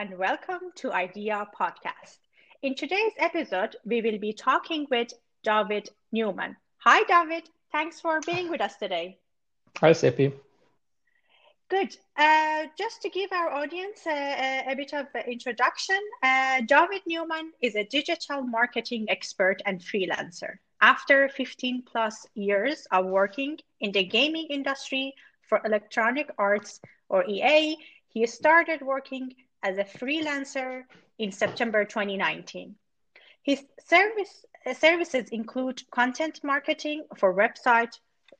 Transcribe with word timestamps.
and 0.00 0.16
welcome 0.16 0.72
to 0.74 0.90
IDEA 0.90 1.46
Podcast. 1.54 2.16
In 2.62 2.74
today's 2.74 3.12
episode, 3.18 3.76
we 3.84 4.00
will 4.00 4.18
be 4.18 4.32
talking 4.32 4.86
with 4.90 5.12
David 5.42 5.90
Neumann. 6.10 6.56
Hi, 6.78 7.02
David. 7.02 7.50
Thanks 7.70 8.00
for 8.00 8.18
being 8.20 8.48
with 8.48 8.62
us 8.62 8.76
today. 8.76 9.18
Hi, 9.76 9.92
Seppi. 9.92 10.32
Good. 11.68 11.94
Uh, 12.16 12.62
just 12.78 13.02
to 13.02 13.10
give 13.10 13.30
our 13.30 13.50
audience 13.50 14.06
a, 14.06 14.64
a 14.70 14.74
bit 14.74 14.94
of 14.94 15.04
introduction, 15.28 16.00
uh, 16.22 16.62
David 16.62 17.02
Neumann 17.06 17.52
is 17.60 17.76
a 17.76 17.84
digital 17.84 18.40
marketing 18.40 19.04
expert 19.10 19.60
and 19.66 19.82
freelancer. 19.82 20.54
After 20.80 21.28
15 21.28 21.82
plus 21.82 22.26
years 22.32 22.86
of 22.90 23.04
working 23.04 23.58
in 23.80 23.92
the 23.92 24.04
gaming 24.04 24.46
industry 24.48 25.12
for 25.46 25.60
Electronic 25.66 26.30
Arts 26.38 26.80
or 27.10 27.26
EA, 27.28 27.76
he 28.08 28.26
started 28.26 28.80
working 28.80 29.34
as 29.62 29.78
a 29.78 29.84
freelancer 29.84 30.84
in 31.18 31.32
September 31.32 31.84
2019. 31.84 32.74
His 33.42 33.64
service, 33.86 34.44
uh, 34.66 34.74
services 34.74 35.28
include 35.30 35.82
content 35.90 36.40
marketing 36.42 37.04
for 37.16 37.34
website, 37.34 37.92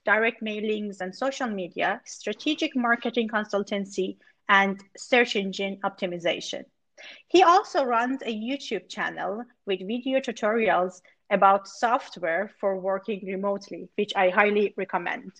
direct 0.05 0.43
mailings 0.43 1.01
and 1.01 1.15
social 1.15 1.49
media, 1.49 2.01
strategic 2.05 2.75
marketing 2.77 3.29
consultancy, 3.29 4.17
and 4.49 4.83
search 4.97 5.37
engine 5.37 5.79
optimization. 5.85 6.65
He 7.29 7.43
also 7.43 7.85
runs 7.85 8.21
a 8.23 8.35
YouTube 8.35 8.89
channel 8.89 9.45
with 9.65 9.87
video 9.87 10.21
tutorials 10.21 11.01
about 11.31 11.69
software 11.69 12.51
for 12.59 12.79
working 12.79 13.21
remotely, 13.27 13.89
which 13.97 14.13
I 14.17 14.31
highly 14.31 14.75
recommend. 14.77 15.33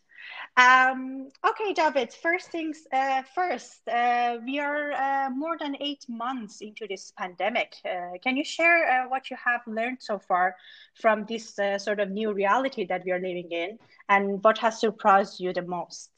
Um, 0.57 1.29
okay, 1.47 1.73
David, 1.73 2.13
first 2.13 2.51
things 2.51 2.87
uh, 2.93 3.23
first, 3.35 3.89
uh, 3.89 4.39
we 4.45 4.59
are 4.59 4.93
uh, 4.93 5.31
more 5.31 5.57
than 5.59 5.77
eight 5.81 6.05
months 6.09 6.61
into 6.61 6.87
this 6.87 7.13
pandemic. 7.17 7.75
Uh, 7.85 8.19
can 8.23 8.37
you 8.37 8.45
share 8.45 9.05
uh, 9.05 9.09
what 9.09 9.31
you 9.31 9.37
have 9.43 9.63
learned 9.67 9.99
so 10.01 10.19
far 10.19 10.57
from 11.01 11.25
this 11.27 11.59
uh, 11.59 11.79
sort 11.79 12.01
of 12.01 12.11
new 12.11 12.33
reality 12.33 12.85
that 12.87 13.05
we 13.05 13.13
are 13.13 13.21
living 13.21 13.49
in 13.51 13.79
and 14.09 14.43
what 14.45 14.59
has 14.59 14.81
surprised 14.81 15.41
you 15.41 15.53
the 15.53 15.63
most? 15.63 16.11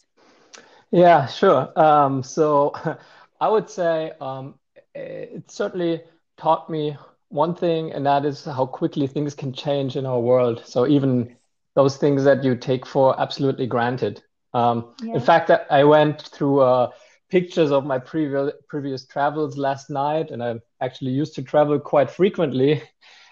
Yeah, 0.91 1.27
sure. 1.27 1.73
Um, 1.79 2.23
so 2.23 2.75
I 3.41 3.49
would 3.49 3.71
say 3.71 4.13
um, 4.21 4.55
it 4.95 5.51
certainly 5.51 6.03
taught 6.37 6.69
me 6.69 6.97
one 7.33 7.55
thing, 7.55 7.93
and 7.93 8.05
that 8.07 8.25
is 8.25 8.45
how 8.45 8.67
quickly 8.67 9.07
things 9.07 9.35
can 9.35 9.53
change 9.53 9.97
in 9.97 10.05
our 10.05 10.21
world. 10.21 10.63
So 10.67 10.87
even 10.87 11.37
those 11.75 11.97
things 11.97 12.25
that 12.25 12.45
you 12.45 12.55
take 12.55 12.85
for 12.85 13.19
absolutely 13.19 13.67
granted. 13.67 14.23
Um, 14.53 14.95
yeah. 15.03 15.15
In 15.15 15.21
fact, 15.21 15.51
I 15.51 15.85
went 15.85 16.23
through 16.23 16.61
uh, 16.61 16.91
pictures 17.31 17.71
of 17.71 17.87
my 17.87 17.99
previous 17.99 18.53
previous 18.69 19.07
travels 19.07 19.57
last 19.57 19.89
night, 19.89 20.31
and 20.31 20.43
I 20.43 20.57
actually 20.83 21.13
used 21.13 21.35
to 21.37 21.43
travel 21.43 21.81
quite 21.81 22.11
frequently, 22.11 22.75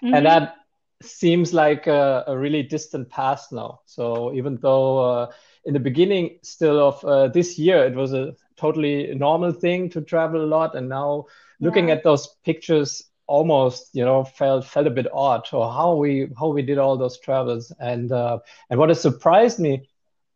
mm-hmm. 0.03 0.13
and 0.15 0.25
that 0.25 0.55
seems 1.03 1.53
like 1.53 1.85
a, 1.87 2.23
a, 2.27 2.37
really 2.37 2.63
distant 2.63 3.09
past 3.09 3.51
now. 3.51 3.81
So 3.85 4.33
even 4.33 4.57
though 4.61 4.99
uh, 4.99 5.31
in 5.65 5.73
the 5.73 5.79
beginning 5.79 6.39
still 6.43 6.79
of 6.79 7.05
uh, 7.05 7.27
this 7.27 7.57
year 7.57 7.85
it 7.85 7.95
was 7.95 8.13
a 8.13 8.35
totally 8.55 9.13
normal 9.15 9.51
thing 9.51 9.89
to 9.91 10.01
travel 10.01 10.43
a 10.43 10.49
lot, 10.57 10.75
and 10.75 10.89
now 10.89 11.25
looking 11.59 11.89
yeah. 11.89 11.95
at 11.95 12.03
those 12.03 12.27
pictures 12.43 13.10
almost 13.27 13.89
you 13.93 14.03
know 14.03 14.23
felt 14.23 14.65
felt 14.65 14.87
a 14.87 14.89
bit 14.89 15.07
odd 15.13 15.47
or 15.53 15.71
how 15.71 15.95
we 15.95 16.27
how 16.37 16.47
we 16.47 16.61
did 16.61 16.77
all 16.77 16.97
those 16.97 17.19
travels 17.19 17.71
and 17.79 18.11
uh, 18.11 18.37
and 18.69 18.79
what 18.79 18.89
has 18.89 19.01
surprised 19.01 19.59
me 19.59 19.87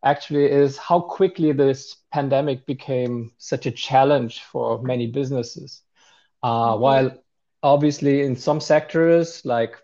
actually 0.04 0.46
is 0.46 0.78
how 0.78 1.00
quickly 1.00 1.52
this 1.52 1.98
pandemic 2.12 2.66
became 2.66 3.32
such 3.38 3.66
a 3.66 3.72
challenge 3.72 4.44
for 4.44 4.82
many 4.82 5.08
businesses 5.08 5.82
uh, 6.44 6.72
mm-hmm. 6.72 6.82
while 6.82 7.12
obviously 7.64 8.22
in 8.22 8.36
some 8.36 8.62
sectors 8.62 9.44
like 9.46 9.76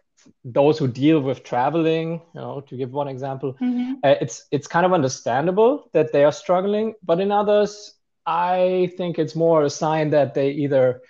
those 0.46 0.78
who 0.78 0.88
deal 0.88 1.20
with 1.20 1.44
traveling 1.44 2.22
you 2.36 2.42
know 2.42 2.62
to 2.62 2.78
give 2.78 2.92
one 2.92 3.08
example 3.08 3.54
mm-hmm. 3.54 3.94
uh, 4.04 4.16
it's 4.22 4.46
it's 4.52 4.68
kind 4.68 4.86
of 4.86 4.94
understandable 4.94 5.90
that 5.94 6.12
they 6.14 6.24
are 6.24 6.32
struggling 6.32 6.94
but 7.04 7.20
in 7.20 7.32
others 7.32 7.96
i 8.26 8.92
think 8.98 9.18
it's 9.18 9.36
more 9.36 9.64
a 9.64 9.70
sign 9.70 10.12
that 10.12 10.34
they 10.36 10.52
either 10.52 11.02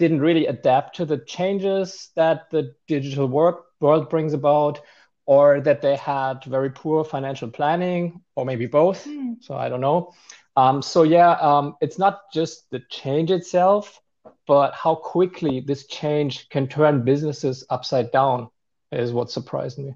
didn't 0.00 0.20
really 0.20 0.46
adapt 0.46 0.96
to 0.96 1.04
the 1.04 1.18
changes 1.18 2.08
that 2.16 2.50
the 2.50 2.74
digital 2.88 3.28
work 3.28 3.66
world 3.80 4.08
brings 4.08 4.32
about 4.32 4.80
or 5.26 5.60
that 5.60 5.82
they 5.82 5.94
had 5.94 6.42
very 6.44 6.70
poor 6.70 7.04
financial 7.04 7.50
planning 7.50 8.20
or 8.34 8.44
maybe 8.44 8.66
both 8.66 9.04
mm. 9.04 9.36
so 9.40 9.54
i 9.54 9.68
don't 9.68 9.82
know 9.82 10.10
um, 10.56 10.82
so 10.82 11.02
yeah 11.04 11.32
um, 11.32 11.76
it's 11.80 11.98
not 11.98 12.22
just 12.32 12.68
the 12.70 12.80
change 12.90 13.30
itself 13.30 14.00
but 14.46 14.74
how 14.74 14.94
quickly 14.94 15.60
this 15.60 15.86
change 15.86 16.48
can 16.48 16.66
turn 16.66 17.04
businesses 17.04 17.64
upside 17.70 18.10
down 18.10 18.48
is 18.90 19.12
what 19.12 19.30
surprised 19.30 19.78
me 19.78 19.94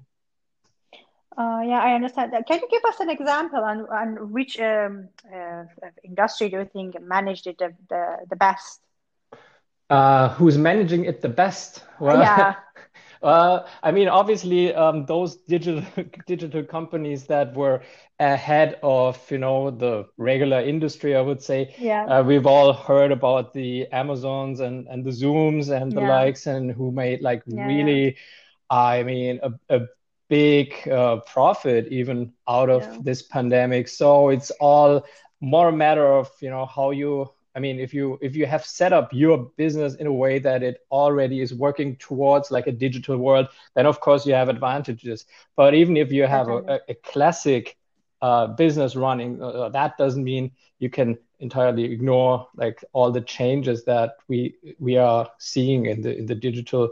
uh, 1.37 1.59
yeah, 1.65 1.81
I 1.81 1.95
understand 1.95 2.31
that. 2.31 2.47
Can 2.47 2.61
you 2.61 2.67
give 2.71 2.85
us 2.85 3.01
an 3.01 3.09
example 3.09 3.59
on, 3.59 3.81
on 3.89 4.31
which 4.31 4.57
um, 4.57 5.09
uh, 5.35 5.63
industry 6.01 6.47
do 6.47 6.59
you 6.59 6.65
think 6.71 6.95
managed 7.01 7.45
it 7.47 7.57
the, 7.57 7.73
the, 7.89 8.19
the 8.29 8.37
best? 8.37 8.79
Uh, 9.95 10.29
who's 10.29 10.57
managing 10.57 11.05
it 11.05 11.21
the 11.21 11.29
best? 11.29 11.83
Well, 11.99 12.19
yeah. 12.19 12.55
Uh, 13.23 13.65
I 13.81 13.91
mean, 13.91 14.07
obviously, 14.07 14.71
um, 14.75 15.07
those 15.07 15.37
digital 15.37 15.83
digital 16.27 16.63
companies 16.63 17.25
that 17.25 17.55
were 17.55 17.81
ahead 18.19 18.77
of 18.83 19.19
you 19.31 19.39
know 19.39 19.71
the 19.71 20.05
regular 20.17 20.61
industry, 20.61 21.15
I 21.15 21.21
would 21.21 21.41
say. 21.41 21.73
Yeah. 21.79 22.05
Uh, 22.05 22.23
we've 22.23 22.45
all 22.45 22.71
heard 22.71 23.11
about 23.11 23.51
the 23.51 23.87
Amazons 23.91 24.59
and 24.59 24.87
and 24.89 25.03
the 25.03 25.09
Zooms 25.09 25.75
and 25.75 25.91
the 25.91 26.01
yeah. 26.01 26.09
likes, 26.09 26.45
and 26.45 26.71
who 26.71 26.91
made 26.91 27.21
like 27.21 27.41
yeah, 27.47 27.65
really, 27.65 28.05
yeah. 28.05 28.11
I 28.69 29.01
mean, 29.01 29.39
a, 29.41 29.51
a 29.75 29.87
big 30.29 30.87
uh, 30.87 31.17
profit 31.25 31.87
even 31.87 32.33
out 32.47 32.69
of 32.69 33.03
this 33.03 33.23
pandemic. 33.23 33.87
So 33.87 34.29
it's 34.29 34.51
all 34.59 35.05
more 35.41 35.69
a 35.69 35.71
matter 35.75 36.05
of 36.05 36.29
you 36.41 36.49
know 36.51 36.67
how 36.67 36.91
you 36.91 37.31
I 37.55 37.59
mean, 37.59 37.79
if 37.79 37.93
you 37.93 38.19
if 38.21 38.35
you 38.35 38.45
have 38.45 38.65
set 38.65 38.91
up 38.91 39.13
your 39.13 39.37
business 39.55 39.95
in 39.95 40.07
a 40.07 40.13
way 40.13 40.39
that 40.39 40.61
it 40.61 40.81
already 40.91 41.39
is 41.39 41.53
working 41.53 41.95
towards 41.95 42.51
like 42.51 42.67
a 42.67 42.71
digital 42.71 43.17
world, 43.17 43.47
then 43.75 43.85
of 43.85 44.01
course 44.01 44.25
you 44.25 44.33
have 44.33 44.49
advantages. 44.49 45.25
But 45.55 45.73
even 45.73 45.95
if 45.95 46.11
you 46.11 46.27
have 46.27 46.49
a, 46.49 46.81
a, 46.89 46.95
classic 46.95 47.77
uh, 48.21 48.47
business 48.47 48.97
running, 48.97 49.41
uh, 49.41 49.47
uh, 49.47 49.69
that 49.69 49.97
doesn't 49.97 50.23
mean 50.23 50.51
you 50.79 50.89
can 50.89 51.17
entirely 51.39 51.85
ignore 51.85 52.47
like 52.55 52.83
all 52.91 53.11
the 53.11 53.21
changes 53.21 53.85
that 53.85 54.17
we 54.27 54.55
we 54.77 54.97
are 54.97 55.29
seeing 55.37 55.85
in 55.85 56.01
the 56.01 56.17
in 56.17 56.25
the 56.25 56.35
digital 56.35 56.89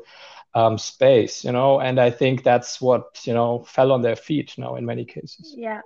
um, 0.56 0.78
space. 0.78 1.44
You 1.44 1.52
know, 1.52 1.82
and 1.82 2.00
I 2.00 2.10
think 2.10 2.44
that's 2.44 2.80
what 2.80 3.20
you 3.26 3.34
know 3.34 3.66
fell 3.68 3.92
on 3.92 4.02
their 4.02 4.16
feet 4.16 4.54
now 4.58 4.76
in 4.76 4.86
many 4.86 5.04
cases. 5.04 5.54
Yeah, 5.58 5.82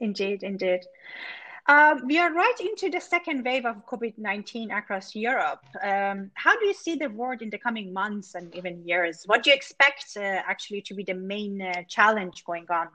indeed, 0.00 0.42
indeed. 0.42 0.80
Uh, 1.68 1.98
we 2.04 2.16
are 2.16 2.32
right 2.32 2.60
into 2.60 2.88
the 2.88 3.00
second 3.00 3.44
wave 3.44 3.66
of 3.66 3.84
COVID 3.86 4.18
19 4.18 4.70
across 4.70 5.16
Europe. 5.16 5.64
Um, 5.82 6.30
how 6.34 6.56
do 6.56 6.64
you 6.64 6.74
see 6.74 6.94
the 6.94 7.08
world 7.08 7.42
in 7.42 7.50
the 7.50 7.58
coming 7.58 7.92
months 7.92 8.36
and 8.36 8.54
even 8.54 8.86
years? 8.86 9.24
What 9.26 9.42
do 9.42 9.50
you 9.50 9.56
expect 9.56 10.16
uh, 10.16 10.20
actually 10.20 10.82
to 10.82 10.94
be 10.94 11.02
the 11.02 11.14
main 11.14 11.60
uh, 11.60 11.82
challenge 11.88 12.44
going 12.44 12.66
on? 12.70 12.88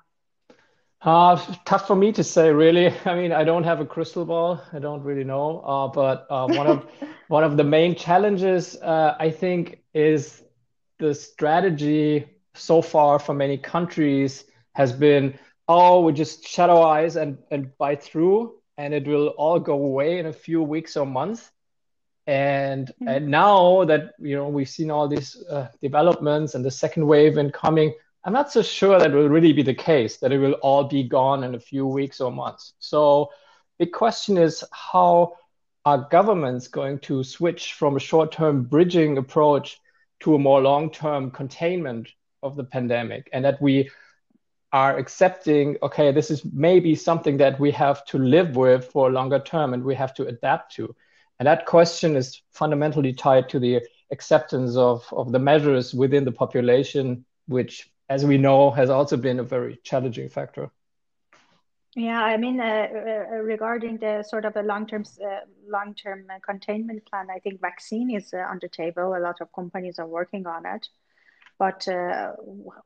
Uh, 1.01 1.35
tough 1.65 1.85
for 1.85 1.97
me 1.97 2.13
to 2.13 2.23
say, 2.23 2.49
really. 2.49 2.93
I 3.05 3.13
mean, 3.13 3.33
I 3.33 3.43
don't 3.43 3.65
have 3.65 3.81
a 3.81 3.85
crystal 3.85 4.23
ball. 4.23 4.61
I 4.71 4.79
don't 4.79 5.03
really 5.03 5.25
know. 5.25 5.59
Uh, 5.59 5.87
but 5.89 6.25
uh, 6.29 6.47
one 6.47 6.67
of 6.67 6.85
one 7.27 7.43
of 7.43 7.57
the 7.57 7.65
main 7.65 7.93
challenges, 7.93 8.77
uh, 8.77 9.17
I 9.19 9.31
think, 9.31 9.81
is 9.93 10.43
the 10.97 11.13
strategy 11.13 12.25
so 12.53 12.81
far 12.81 13.19
for 13.19 13.33
many 13.33 13.57
countries 13.57 14.45
has 14.75 14.93
been, 14.93 15.37
oh, 15.67 16.01
we 16.01 16.13
just 16.13 16.47
shut 16.47 16.69
our 16.69 16.87
eyes 16.87 17.17
and 17.17 17.37
and 17.51 17.77
bite 17.77 18.01
through 18.01 18.60
and 18.77 18.93
it 18.93 19.05
will 19.07 19.27
all 19.29 19.59
go 19.59 19.73
away 19.73 20.19
in 20.19 20.25
a 20.25 20.33
few 20.33 20.61
weeks 20.61 20.97
or 20.97 21.05
months. 21.05 21.51
And 22.27 22.87
mm-hmm. 22.87 23.07
and 23.07 23.27
now 23.27 23.85
that 23.85 24.13
you 24.19 24.35
know 24.35 24.47
we've 24.47 24.69
seen 24.69 24.91
all 24.91 25.07
these 25.07 25.43
uh, 25.49 25.67
developments 25.81 26.55
and 26.55 26.63
the 26.63 26.71
second 26.71 27.05
wave 27.07 27.37
incoming, 27.37 27.93
I'm 28.23 28.33
not 28.33 28.51
so 28.51 28.61
sure 28.61 28.99
that 28.99 29.11
will 29.11 29.29
really 29.29 29.53
be 29.53 29.63
the 29.63 29.73
case 29.73 30.17
that 30.17 30.31
it 30.31 30.37
will 30.37 30.53
all 30.61 30.83
be 30.83 31.03
gone 31.03 31.43
in 31.43 31.55
a 31.55 31.59
few 31.59 31.87
weeks 31.87 32.21
or 32.21 32.31
months. 32.31 32.73
So 32.79 33.31
the 33.79 33.87
question 33.87 34.37
is 34.37 34.63
how 34.71 35.33
are 35.83 36.07
governments 36.11 36.67
going 36.67 36.99
to 36.99 37.23
switch 37.23 37.73
from 37.73 37.95
a 37.95 37.99
short-term 37.99 38.63
bridging 38.63 39.17
approach 39.17 39.79
to 40.19 40.35
a 40.35 40.39
more 40.39 40.61
long-term 40.61 41.31
containment 41.31 42.07
of 42.43 42.55
the 42.55 42.63
pandemic, 42.63 43.29
and 43.33 43.43
that 43.43 43.59
we 43.59 43.89
are 44.73 44.97
accepting 44.97 45.77
okay 45.83 46.11
this 46.11 46.31
is 46.31 46.45
maybe 46.53 46.95
something 46.95 47.37
that 47.37 47.59
we 47.59 47.71
have 47.71 48.05
to 48.05 48.17
live 48.17 48.55
with 48.55 48.85
for 48.85 49.09
a 49.09 49.11
longer 49.11 49.39
term 49.39 49.73
and 49.73 49.83
we 49.83 49.95
have 49.95 50.13
to 50.13 50.27
adapt 50.27 50.73
to. 50.75 50.95
And 51.39 51.47
that 51.47 51.65
question 51.65 52.15
is 52.15 52.41
fundamentally 52.51 53.13
tied 53.13 53.49
to 53.49 53.59
the 53.59 53.81
acceptance 54.11 54.75
of, 54.75 55.07
of 55.11 55.31
the 55.31 55.39
measures 55.39 55.93
within 55.93 56.23
the 56.23 56.31
population 56.31 57.25
which 57.47 57.89
as 58.09 58.25
we 58.25 58.37
know 58.37 58.71
has 58.71 58.89
also 58.89 59.17
been 59.17 59.39
a 59.39 59.43
very 59.43 59.79
challenging 59.83 60.29
factor. 60.29 60.69
Yeah, 61.95 62.21
I 62.21 62.37
mean, 62.37 62.61
uh, 62.61 62.87
uh, 62.91 63.35
regarding 63.37 63.97
the 63.97 64.23
sort 64.23 64.45
of 64.45 64.55
a 64.55 64.63
long-term 64.63 65.03
uh, 65.21 65.39
long-term 65.67 66.27
containment 66.45 67.05
plan, 67.05 67.27
I 67.29 67.39
think 67.39 67.59
vaccine 67.59 68.11
is 68.11 68.33
uh, 68.33 68.37
on 68.37 68.59
the 68.61 68.69
table. 68.69 69.13
A 69.13 69.19
lot 69.19 69.41
of 69.41 69.51
companies 69.51 69.99
are 69.99 70.07
working 70.07 70.47
on 70.47 70.65
it, 70.65 70.87
but 71.61 71.87
uh, 71.87 72.31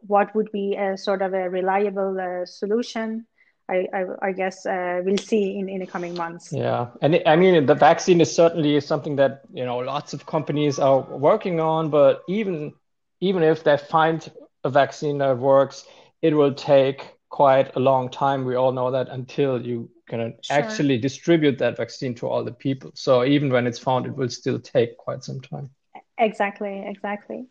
what 0.02 0.36
would 0.36 0.52
be 0.52 0.76
a 0.76 0.98
sort 0.98 1.22
of 1.22 1.34
a 1.34 1.50
reliable 1.50 2.20
uh, 2.20 2.46
solution? 2.46 3.26
I, 3.70 3.88
I, 3.94 4.28
I 4.28 4.32
guess 4.34 4.66
we'll 4.66 5.18
see 5.18 5.58
in, 5.58 5.70
in 5.70 5.80
the 5.80 5.88
coming 5.88 6.14
months. 6.14 6.52
Yeah, 6.52 6.88
and 7.02 7.16
it, 7.16 7.24
I 7.26 7.38
mean, 7.38 7.66
the 7.66 7.74
vaccine 7.74 8.20
is 8.20 8.36
certainly 8.36 8.82
something 8.82 9.16
that 9.16 9.44
you 9.54 9.64
know 9.64 9.78
lots 9.78 10.14
of 10.14 10.26
companies 10.26 10.78
are 10.78 11.00
working 11.00 11.62
on, 11.62 11.90
but 11.90 12.24
even 12.28 12.74
even 13.22 13.44
if 13.44 13.64
they 13.64 13.78
find 13.78 14.30
a 14.66 14.70
vaccine 14.70 15.20
that 15.20 15.38
works, 15.38 15.86
it 16.22 16.34
will 16.34 16.54
take 16.54 17.16
quite 17.30 17.74
a 17.78 17.80
long 17.80 18.10
time. 18.10 18.44
We 18.44 18.56
all 18.56 18.74
know 18.74 18.92
that 18.92 19.08
until 19.08 19.66
you 19.66 19.90
can 20.10 20.36
sure. 20.42 20.58
actually 20.58 20.98
distribute 20.98 21.58
that 21.60 21.78
vaccine 21.78 22.14
to 22.16 22.28
all 22.28 22.44
the 22.44 22.52
people. 22.52 22.92
So 22.94 23.24
even 23.24 23.50
when 23.50 23.68
it's 23.68 23.80
found, 23.80 24.06
it 24.06 24.16
will 24.18 24.30
still 24.30 24.60
take 24.60 24.98
quite 24.98 25.24
some 25.24 25.40
time. 25.40 25.70
Exactly, 26.18 26.84
exactly. 26.86 27.46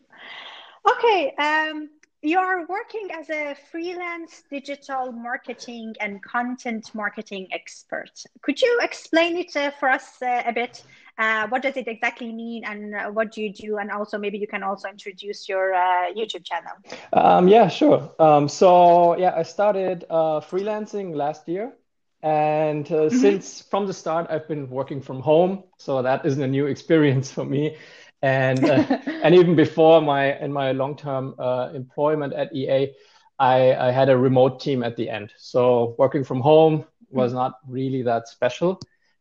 Okay, 0.87 1.33
um, 1.39 1.89
you're 2.21 2.65
working 2.67 3.09
as 3.11 3.29
a 3.29 3.55
freelance 3.71 4.43
digital 4.49 5.11
marketing 5.11 5.93
and 5.99 6.21
content 6.23 6.91
marketing 6.93 7.47
expert. 7.51 8.11
Could 8.41 8.61
you 8.61 8.79
explain 8.81 9.37
it 9.37 9.55
uh, 9.55 9.71
for 9.71 9.89
us 9.89 10.21
uh, 10.21 10.43
a 10.45 10.53
bit? 10.53 10.83
Uh, 11.17 11.47
what 11.47 11.61
does 11.61 11.77
it 11.77 11.87
exactly 11.87 12.31
mean 12.31 12.65
and 12.65 12.93
uh, 12.93 13.09
what 13.09 13.31
do 13.31 13.41
you 13.41 13.53
do? 13.53 13.77
And 13.77 13.89
also, 13.89 14.17
maybe 14.17 14.37
you 14.37 14.47
can 14.47 14.63
also 14.63 14.89
introduce 14.89 15.47
your 15.47 15.73
uh, 15.73 16.11
YouTube 16.13 16.43
channel. 16.43 16.73
Um, 17.13 17.47
yeah, 17.47 17.67
sure. 17.67 18.11
Um, 18.19 18.49
so, 18.49 19.17
yeah, 19.17 19.33
I 19.35 19.43
started 19.43 20.05
uh, 20.09 20.41
freelancing 20.41 21.15
last 21.15 21.47
year. 21.47 21.73
And 22.21 22.85
mm-hmm. 22.85 23.15
since 23.17 23.61
from 23.61 23.85
the 23.85 23.93
start, 23.93 24.27
I've 24.29 24.47
been 24.47 24.69
working 24.69 24.99
from 24.99 25.21
home. 25.21 25.63
So, 25.77 26.01
that 26.01 26.25
isn't 26.25 26.41
a 26.41 26.47
new 26.47 26.65
experience 26.73 27.31
for 27.31 27.45
me 27.45 27.77
and 28.25 28.65
uh, 28.65 28.83
and 29.23 29.35
even 29.35 29.55
before 29.55 30.01
my 30.01 30.37
in 30.39 30.51
my 30.51 30.71
long 30.71 30.97
term 30.97 31.35
uh, 31.37 31.69
employment 31.73 32.33
at 32.33 32.53
EA, 32.55 32.91
I, 33.37 33.75
I 33.75 33.91
had 33.91 34.09
a 34.09 34.17
remote 34.17 34.59
team 34.59 34.83
at 34.83 34.95
the 34.97 35.09
end. 35.09 35.31
So 35.37 35.95
working 35.99 36.23
from 36.23 36.41
home 36.41 36.85
was 37.11 37.33
not 37.33 37.59
really 37.67 38.01
that 38.01 38.27
special. 38.27 38.79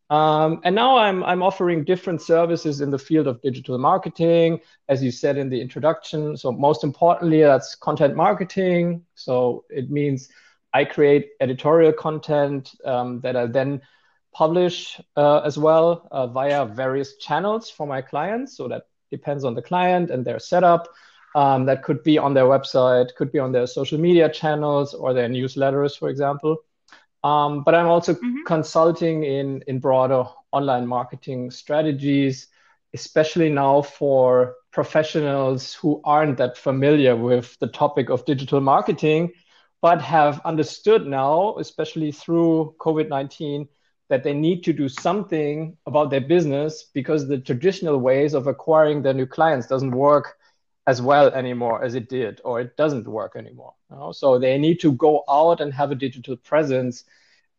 Um, 0.09 0.61
and 0.65 0.75
now 0.75 0.97
I'm 0.97 1.23
I'm 1.23 1.43
offering 1.43 1.85
different 1.85 2.23
services 2.23 2.81
in 2.81 2.91
the 2.91 2.99
field 2.99 3.27
of 3.27 3.43
digital 3.43 3.77
marketing, 3.79 4.61
as 4.89 5.03
you 5.03 5.11
said 5.11 5.37
in 5.37 5.51
the 5.51 5.61
introduction. 5.61 6.37
So 6.37 6.51
most 6.51 6.83
importantly, 6.83 7.43
that's 7.43 7.75
content 7.75 8.17
marketing. 8.17 9.05
So 9.15 9.65
it 9.69 9.91
means 9.91 10.31
I 10.73 10.85
create 10.85 11.31
editorial 11.41 11.93
content 11.93 12.73
um, 12.87 13.21
that 13.21 13.37
I 13.37 13.47
then 13.47 13.83
publish 14.33 15.01
uh, 15.17 15.41
as 15.41 15.57
well 15.59 16.09
uh, 16.11 16.27
via 16.27 16.65
various 16.65 17.17
channels 17.17 17.71
for 17.71 17.87
my 17.87 18.01
clients. 18.03 18.57
So 18.57 18.69
that 18.69 18.85
depends 19.17 19.43
on 19.45 19.55
the 19.55 19.63
client 19.71 20.11
and 20.11 20.25
their 20.25 20.39
setup. 20.39 20.83
Um, 21.37 21.67
that 21.67 21.83
could 21.83 22.01
be 22.05 22.17
on 22.17 22.33
their 22.35 22.49
website, 22.55 23.15
could 23.17 23.33
be 23.33 23.41
on 23.41 23.51
their 23.51 23.67
social 23.67 23.99
media 23.99 24.29
channels 24.29 24.95
or 24.95 25.13
their 25.13 25.29
newsletters, 25.29 25.99
for 25.99 26.09
example. 26.09 26.53
Um, 27.25 27.65
but 27.65 27.75
I'm 27.75 27.89
also 27.89 28.15
mm-hmm. 28.15 28.45
consulting 28.47 29.25
in, 29.25 29.65
in 29.67 29.81
broader 29.81 30.25
online 30.53 30.87
marketing 30.87 31.51
strategies, 31.51 32.49
especially 32.93 33.49
now 33.49 33.83
for 33.83 34.55
professionals 34.71 35.75
who 35.75 36.01
aren't 36.05 36.37
that 36.39 36.57
familiar 36.57 37.17
with 37.17 37.59
the 37.59 37.69
topic 37.69 38.11
of 38.11 38.25
digital 38.27 38.61
marketing, 38.61 39.33
but 39.81 40.01
have 40.03 40.41
understood 40.45 41.07
now, 41.07 41.57
especially 41.59 42.13
through 42.13 42.75
COVID 42.79 43.09
19, 43.09 43.69
that 44.09 44.23
they 44.23 44.35
need 44.35 44.63
to 44.65 44.73
do 44.73 44.89
something 44.89 45.77
about 45.87 46.11
their 46.11 46.21
business 46.21 46.85
because 46.93 47.27
the 47.27 47.39
traditional 47.39 47.99
ways 47.99 48.35
of 48.35 48.47
acquiring 48.47 49.03
their 49.03 49.15
new 49.15 49.27
clients 49.27 49.67
doesn't 49.67 49.93
work 49.93 50.37
as 50.87 51.01
well 51.01 51.29
anymore 51.29 51.83
as 51.83 51.95
it 51.95 52.09
did 52.09 52.41
or 52.45 52.61
it 52.61 52.77
doesn't 52.77 53.09
work 53.09 53.37
anymore 53.37 53.73
you 53.91 53.97
know? 53.97 54.13
so 54.13 54.39
they 54.39 54.59
need 54.59 54.79
to 54.79 54.93
go 54.93 55.25
out 55.29 55.61
and 55.63 55.73
have 55.73 55.91
a 55.91 55.95
digital 55.95 56.37
presence 56.37 57.05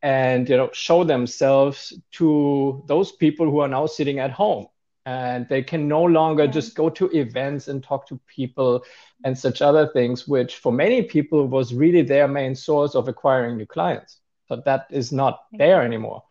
and 0.06 0.48
you 0.50 0.56
know 0.56 0.70
show 0.72 1.04
themselves 1.04 1.92
to 2.12 2.84
those 2.86 3.12
people 3.12 3.50
who 3.50 3.60
are 3.60 3.68
now 3.68 3.88
sitting 3.88 4.20
at 4.20 4.32
home. 4.32 4.68
And 5.08 5.48
they 5.50 5.62
can 5.62 5.88
no 5.88 6.04
longer 6.04 6.48
just 6.48 6.76
go 6.76 6.90
to 6.90 7.12
events 7.12 7.68
and 7.68 7.84
talk 7.84 8.08
to 8.08 8.20
people 8.26 8.84
and 9.24 9.38
such 9.38 9.62
other 9.62 9.88
things 9.88 10.28
which 10.28 10.56
for 10.56 10.72
many 10.72 11.04
people 11.04 11.48
was 11.48 11.76
really 11.76 12.02
their 12.02 12.28
main 12.28 12.56
source 12.56 12.96
of 12.96 13.08
acquiring 13.08 13.58
new 13.58 13.68
clients. 13.68 14.18
But 14.50 14.66
that 14.66 14.88
is 14.90 15.12
not 15.12 15.46
there 15.52 15.84
anymore 15.84 16.24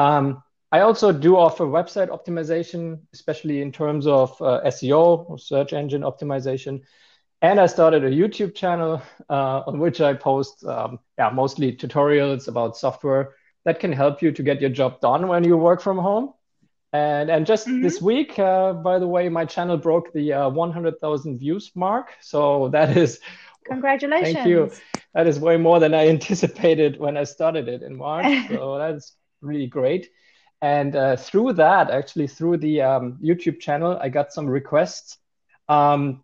um, 0.00 0.42
I 0.72 0.80
also 0.80 1.12
do 1.12 1.36
offer 1.36 1.64
website 1.64 2.08
optimization, 2.08 3.00
especially 3.12 3.60
in 3.60 3.72
terms 3.72 4.06
of 4.06 4.40
uh, 4.40 4.60
SEO 4.66 5.38
search 5.38 5.72
engine 5.72 6.02
optimization. 6.02 6.82
And 7.42 7.58
I 7.58 7.66
started 7.66 8.04
a 8.04 8.10
YouTube 8.10 8.54
channel 8.54 9.02
uh, 9.28 9.62
on 9.66 9.78
which 9.78 10.00
I 10.00 10.14
post, 10.14 10.64
um, 10.64 11.00
yeah, 11.18 11.30
mostly 11.30 11.72
tutorials 11.72 12.48
about 12.48 12.76
software 12.76 13.34
that 13.64 13.80
can 13.80 13.92
help 13.92 14.22
you 14.22 14.30
to 14.32 14.42
get 14.42 14.60
your 14.60 14.70
job 14.70 15.00
done 15.00 15.26
when 15.28 15.44
you 15.44 15.56
work 15.56 15.80
from 15.80 15.98
home. 15.98 16.34
And 16.92 17.30
and 17.30 17.46
just 17.46 17.66
mm-hmm. 17.66 17.82
this 17.82 18.02
week, 18.02 18.38
uh, 18.38 18.72
by 18.72 18.98
the 18.98 19.06
way, 19.06 19.28
my 19.28 19.44
channel 19.44 19.76
broke 19.76 20.12
the 20.12 20.32
uh, 20.32 20.48
100,000 20.50 21.38
views 21.38 21.70
mark. 21.74 22.14
So 22.20 22.68
that 22.68 22.96
is 22.96 23.20
congratulations. 23.64 24.34
Thank 24.34 24.48
you. 24.48 24.70
That 25.14 25.26
is 25.26 25.38
way 25.38 25.56
more 25.56 25.78
than 25.80 25.94
I 25.94 26.08
anticipated 26.16 26.98
when 26.98 27.16
I 27.16 27.24
started 27.24 27.68
it 27.68 27.82
in 27.82 27.96
March. 27.96 28.48
so 28.48 28.78
that's 28.78 29.14
really 29.42 29.66
great. 29.66 30.10
And 30.62 30.94
uh, 30.94 31.16
through 31.16 31.54
that, 31.54 31.90
actually, 31.90 32.26
through 32.26 32.58
the 32.58 32.82
um, 32.82 33.18
YouTube 33.22 33.60
channel, 33.60 33.98
I 34.00 34.08
got 34.08 34.32
some 34.32 34.46
requests 34.46 35.18
um, 35.68 36.22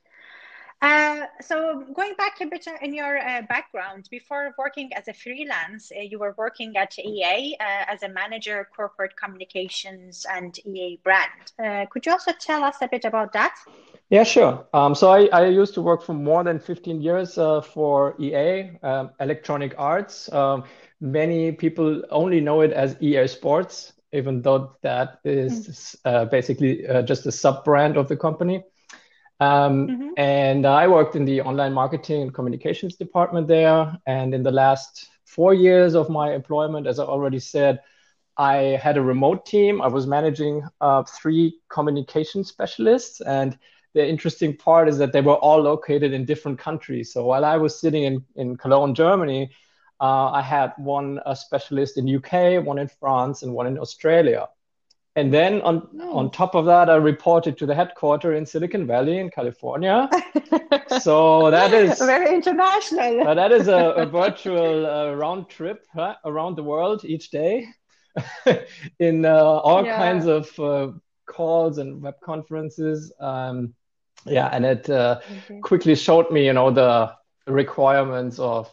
Uh, 0.85 1.25
so 1.41 1.83
going 1.95 2.13
back 2.15 2.39
a 2.41 2.45
bit 2.45 2.67
in 2.83 2.93
your 2.93 3.17
uh, 3.17 3.41
background, 3.49 4.07
before 4.11 4.53
working 4.55 4.93
as 4.93 5.07
a 5.07 5.13
freelance, 5.13 5.91
uh, 5.91 5.99
you 5.99 6.19
were 6.19 6.35
working 6.37 6.77
at 6.77 6.93
EA 6.99 7.57
uh, 7.59 7.91
as 7.91 8.03
a 8.03 8.09
manager, 8.09 8.67
corporate 8.75 9.17
communications, 9.17 10.27
and 10.31 10.59
EA 10.63 10.99
brand. 11.03 11.41
Uh, 11.57 11.87
could 11.89 12.05
you 12.05 12.11
also 12.11 12.31
tell 12.39 12.63
us 12.63 12.75
a 12.83 12.87
bit 12.87 13.03
about 13.03 13.33
that? 13.33 13.55
Yeah, 14.11 14.21
sure. 14.21 14.67
Um, 14.75 14.93
so 14.93 15.09
I, 15.09 15.25
I 15.33 15.47
used 15.47 15.73
to 15.73 15.81
work 15.81 16.03
for 16.03 16.13
more 16.13 16.43
than 16.43 16.59
15 16.59 17.01
years 17.01 17.39
uh, 17.39 17.61
for 17.61 18.13
EA, 18.19 18.77
um, 18.83 19.09
Electronic 19.19 19.73
Arts. 19.79 20.31
Um, 20.31 20.65
many 21.01 21.51
people 21.51 22.03
only 22.11 22.39
know 22.41 22.61
it 22.61 22.71
as 22.71 22.95
EA 23.01 23.25
Sports, 23.25 23.93
even 24.13 24.43
though 24.43 24.75
that 24.83 25.19
is 25.23 25.95
uh, 26.05 26.25
basically 26.25 26.85
uh, 26.85 27.01
just 27.01 27.25
a 27.25 27.31
sub 27.31 27.65
brand 27.65 27.97
of 27.97 28.07
the 28.07 28.15
company. 28.15 28.63
Um, 29.39 29.87
mm-hmm. 29.87 30.09
And 30.17 30.65
I 30.65 30.87
worked 30.87 31.15
in 31.15 31.25
the 31.25 31.41
online 31.41 31.73
marketing 31.73 32.21
and 32.21 32.33
communications 32.33 32.95
department 32.95 33.47
there. 33.47 33.97
And 34.05 34.33
in 34.33 34.43
the 34.43 34.51
last 34.51 35.09
four 35.25 35.53
years 35.53 35.95
of 35.95 36.09
my 36.09 36.33
employment, 36.33 36.87
as 36.87 36.99
I 36.99 37.03
already 37.03 37.39
said, 37.39 37.81
I 38.37 38.79
had 38.81 38.97
a 38.97 39.01
remote 39.01 39.45
team. 39.45 39.81
I 39.81 39.87
was 39.87 40.07
managing 40.07 40.63
uh, 40.81 41.03
three 41.03 41.59
communication 41.69 42.43
specialists 42.43 43.21
and 43.21 43.57
the 43.95 44.07
interesting 44.07 44.55
part 44.55 44.89
is 44.89 44.97
that 44.97 45.13
they 45.13 45.21
were 45.21 45.35
all 45.35 45.61
located 45.61 46.11
in 46.11 46.25
different 46.25 46.59
countries. 46.59 47.13
So 47.13 47.25
while 47.25 47.45
I 47.45 47.55
was 47.55 47.79
sitting 47.79 48.03
in, 48.03 48.25
in 48.35 48.57
Cologne, 48.57 48.93
Germany, 48.93 49.49
uh, 50.01 50.31
I 50.31 50.41
had 50.41 50.73
one 50.77 51.21
a 51.25 51.33
specialist 51.33 51.97
in 51.97 52.13
UK, 52.13 52.63
one 52.63 52.77
in 52.77 52.89
France, 52.89 53.41
and 53.41 53.53
one 53.53 53.67
in 53.67 53.79
Australia. 53.79 54.49
And 55.17 55.33
then 55.33 55.61
on, 55.61 55.87
oh. 56.01 56.17
on 56.17 56.31
top 56.31 56.55
of 56.55 56.65
that, 56.65 56.89
I 56.89 56.95
reported 56.95 57.57
to 57.59 57.65
the 57.65 57.73
headquarters 57.73 58.37
in 58.37 58.45
Silicon 58.45 58.85
Valley 58.85 59.17
in 59.19 59.29
California. 59.29 60.09
so 60.99 61.49
that 61.51 61.73
is 61.73 61.99
very 61.99 62.35
international. 62.35 63.23
that 63.35 63.51
is 63.51 63.67
a, 63.67 63.91
a 63.91 64.05
virtual 64.05 64.85
uh, 64.85 65.13
round 65.13 65.49
trip 65.49 65.85
huh, 65.93 66.15
around 66.25 66.55
the 66.57 66.63
world 66.63 67.05
each 67.05 67.31
day 67.31 67.65
in 68.99 69.25
uh, 69.25 69.37
all 69.37 69.85
yeah. 69.85 69.95
kinds 69.95 70.25
of 70.25 70.59
uh, 70.59 70.91
calls 71.25 71.77
and 71.77 72.01
web 72.01 72.15
conferences. 72.21 73.13
Um, 73.19 73.73
yeah 74.25 74.47
and 74.47 74.65
it 74.65 74.89
uh, 74.89 75.19
quickly 75.61 75.93
showed 75.95 76.31
me 76.31 76.45
you 76.45 76.53
know 76.53 76.71
the 76.71 77.13
requirements 77.47 78.39
of 78.39 78.71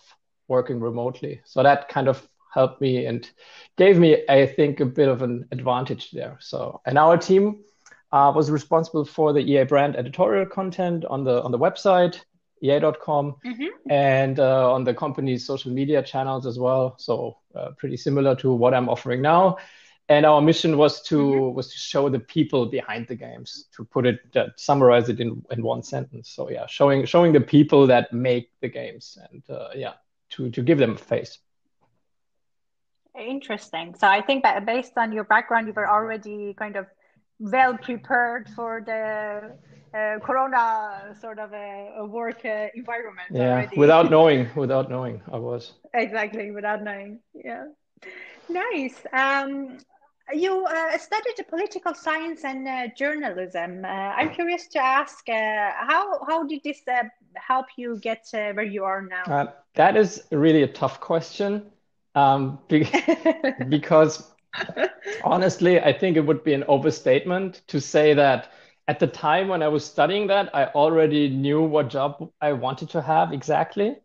working 0.48 0.80
remotely. 0.80 1.40
So 1.44 1.62
that 1.62 1.88
kind 1.88 2.08
of 2.08 2.26
helped 2.52 2.80
me 2.80 3.06
and 3.06 3.30
gave 3.76 3.98
me, 3.98 4.24
I 4.28 4.46
think, 4.46 4.80
a 4.80 4.86
bit 4.86 5.08
of 5.08 5.22
an 5.22 5.46
advantage 5.52 6.10
there. 6.10 6.36
So, 6.40 6.80
and 6.86 6.98
our 6.98 7.16
team 7.16 7.64
uh, 8.12 8.32
was 8.34 8.50
responsible 8.50 9.04
for 9.04 9.32
the 9.32 9.40
EA 9.40 9.64
brand 9.64 9.96
editorial 9.96 10.46
content 10.46 11.04
on 11.06 11.24
the 11.24 11.42
on 11.42 11.50
the 11.50 11.58
website 11.58 12.20
ea.com 12.62 13.34
mm-hmm. 13.44 13.90
and 13.90 14.38
uh, 14.38 14.72
on 14.72 14.84
the 14.84 14.94
company's 14.94 15.44
social 15.44 15.72
media 15.72 16.02
channels 16.02 16.46
as 16.46 16.58
well. 16.58 16.94
So 16.98 17.38
uh, 17.54 17.70
pretty 17.76 17.96
similar 17.96 18.36
to 18.36 18.52
what 18.52 18.72
I'm 18.72 18.88
offering 18.88 19.20
now. 19.20 19.58
And 20.08 20.26
our 20.26 20.40
mission 20.40 20.76
was 20.76 21.02
to 21.02 21.16
mm-hmm. 21.16 21.54
was 21.54 21.72
to 21.72 21.78
show 21.78 22.08
the 22.08 22.18
people 22.18 22.66
behind 22.66 23.06
the 23.08 23.14
games, 23.14 23.68
to 23.76 23.84
put 23.84 24.04
it, 24.06 24.20
uh, 24.36 24.48
summarize 24.56 25.08
it 25.08 25.20
in, 25.20 25.42
in 25.50 25.62
one 25.62 25.82
sentence. 25.82 26.30
So 26.30 26.50
yeah, 26.50 26.66
showing 26.66 27.06
showing 27.06 27.32
the 27.32 27.40
people 27.40 27.86
that 27.86 28.12
make 28.12 28.50
the 28.60 28.68
games, 28.68 29.16
and 29.30 29.42
uh, 29.48 29.68
yeah, 29.74 29.94
to 30.30 30.50
to 30.50 30.62
give 30.62 30.78
them 30.78 30.92
a 30.92 30.96
face. 30.96 31.38
Interesting. 33.18 33.94
So 33.98 34.06
I 34.06 34.22
think 34.22 34.42
that 34.42 34.64
based 34.64 34.92
on 34.96 35.12
your 35.12 35.24
background, 35.24 35.66
you 35.66 35.72
were 35.74 35.88
already 35.88 36.54
kind 36.54 36.76
of 36.76 36.86
well 37.38 37.76
prepared 37.76 38.48
for 38.54 38.82
the 38.86 39.52
uh, 39.98 40.18
corona 40.20 41.14
sort 41.20 41.38
of 41.38 41.52
a, 41.52 41.94
a 41.98 42.06
work 42.06 42.44
uh, 42.44 42.68
environment 42.74 43.28
yeah 43.30 43.56
already. 43.56 43.76
without 43.76 44.10
knowing 44.10 44.48
without 44.54 44.88
knowing 44.88 45.20
i 45.32 45.36
was 45.36 45.72
exactly 45.92 46.50
without 46.52 46.82
knowing 46.82 47.18
yeah 47.34 47.64
nice 48.48 49.04
um, 49.12 49.76
you 50.32 50.64
uh, 50.64 50.96
studied 50.98 51.34
political 51.48 51.94
science 51.94 52.44
and 52.44 52.66
uh, 52.66 52.86
journalism. 52.96 53.84
Uh, 53.84 53.88
I'm 53.88 54.32
curious 54.32 54.68
to 54.68 54.78
ask 54.78 55.28
uh, 55.28 55.32
how 55.32 56.24
how 56.26 56.44
did 56.46 56.60
this 56.64 56.80
uh, 56.88 57.02
help 57.34 57.66
you 57.76 57.98
get 58.00 58.24
uh, 58.32 58.52
where 58.52 58.64
you 58.64 58.84
are 58.84 59.02
now? 59.02 59.52
that 59.74 59.96
is 59.96 60.22
really 60.30 60.62
a 60.62 60.68
tough 60.68 61.00
question 61.00 61.70
um, 62.14 62.58
because 63.68 64.32
honestly, 65.24 65.80
I 65.80 65.92
think 65.92 66.16
it 66.16 66.20
would 66.20 66.44
be 66.44 66.54
an 66.54 66.64
overstatement 66.64 67.62
to 67.68 67.80
say 67.80 68.14
that 68.14 68.52
at 68.88 68.98
the 68.98 69.06
time 69.06 69.48
when 69.48 69.62
I 69.62 69.68
was 69.68 69.84
studying 69.84 70.26
that, 70.26 70.54
I 70.54 70.66
already 70.66 71.28
knew 71.28 71.62
what 71.62 71.88
job 71.88 72.30
I 72.40 72.52
wanted 72.52 72.90
to 72.90 73.02
have 73.02 73.32
exactly. 73.32 73.96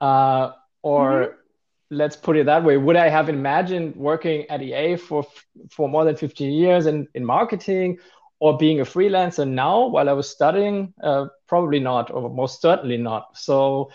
Uh, 0.00 0.52
or 0.82 1.10
mm-hmm. 1.10 1.96
let's 1.96 2.16
put 2.16 2.36
it 2.36 2.46
that 2.46 2.64
way 2.64 2.76
would 2.76 2.96
i 2.96 3.08
have 3.08 3.28
imagined 3.28 3.94
working 3.94 4.44
at 4.50 4.60
ea 4.60 4.96
for 4.96 5.24
for 5.70 5.88
more 5.88 6.04
than 6.04 6.16
15 6.16 6.50
years 6.50 6.86
in, 6.86 7.06
in 7.14 7.24
marketing 7.24 7.98
or 8.40 8.58
being 8.58 8.80
a 8.80 8.84
freelancer 8.84 9.48
now 9.48 9.86
while 9.86 10.08
i 10.08 10.12
was 10.12 10.28
studying? 10.28 10.92
Uh, 11.00 11.26
probably 11.46 11.78
not 11.78 12.10
or 12.10 12.28
most 12.28 12.60
certainly 12.60 12.96
not. 12.96 13.36
So 13.36 13.92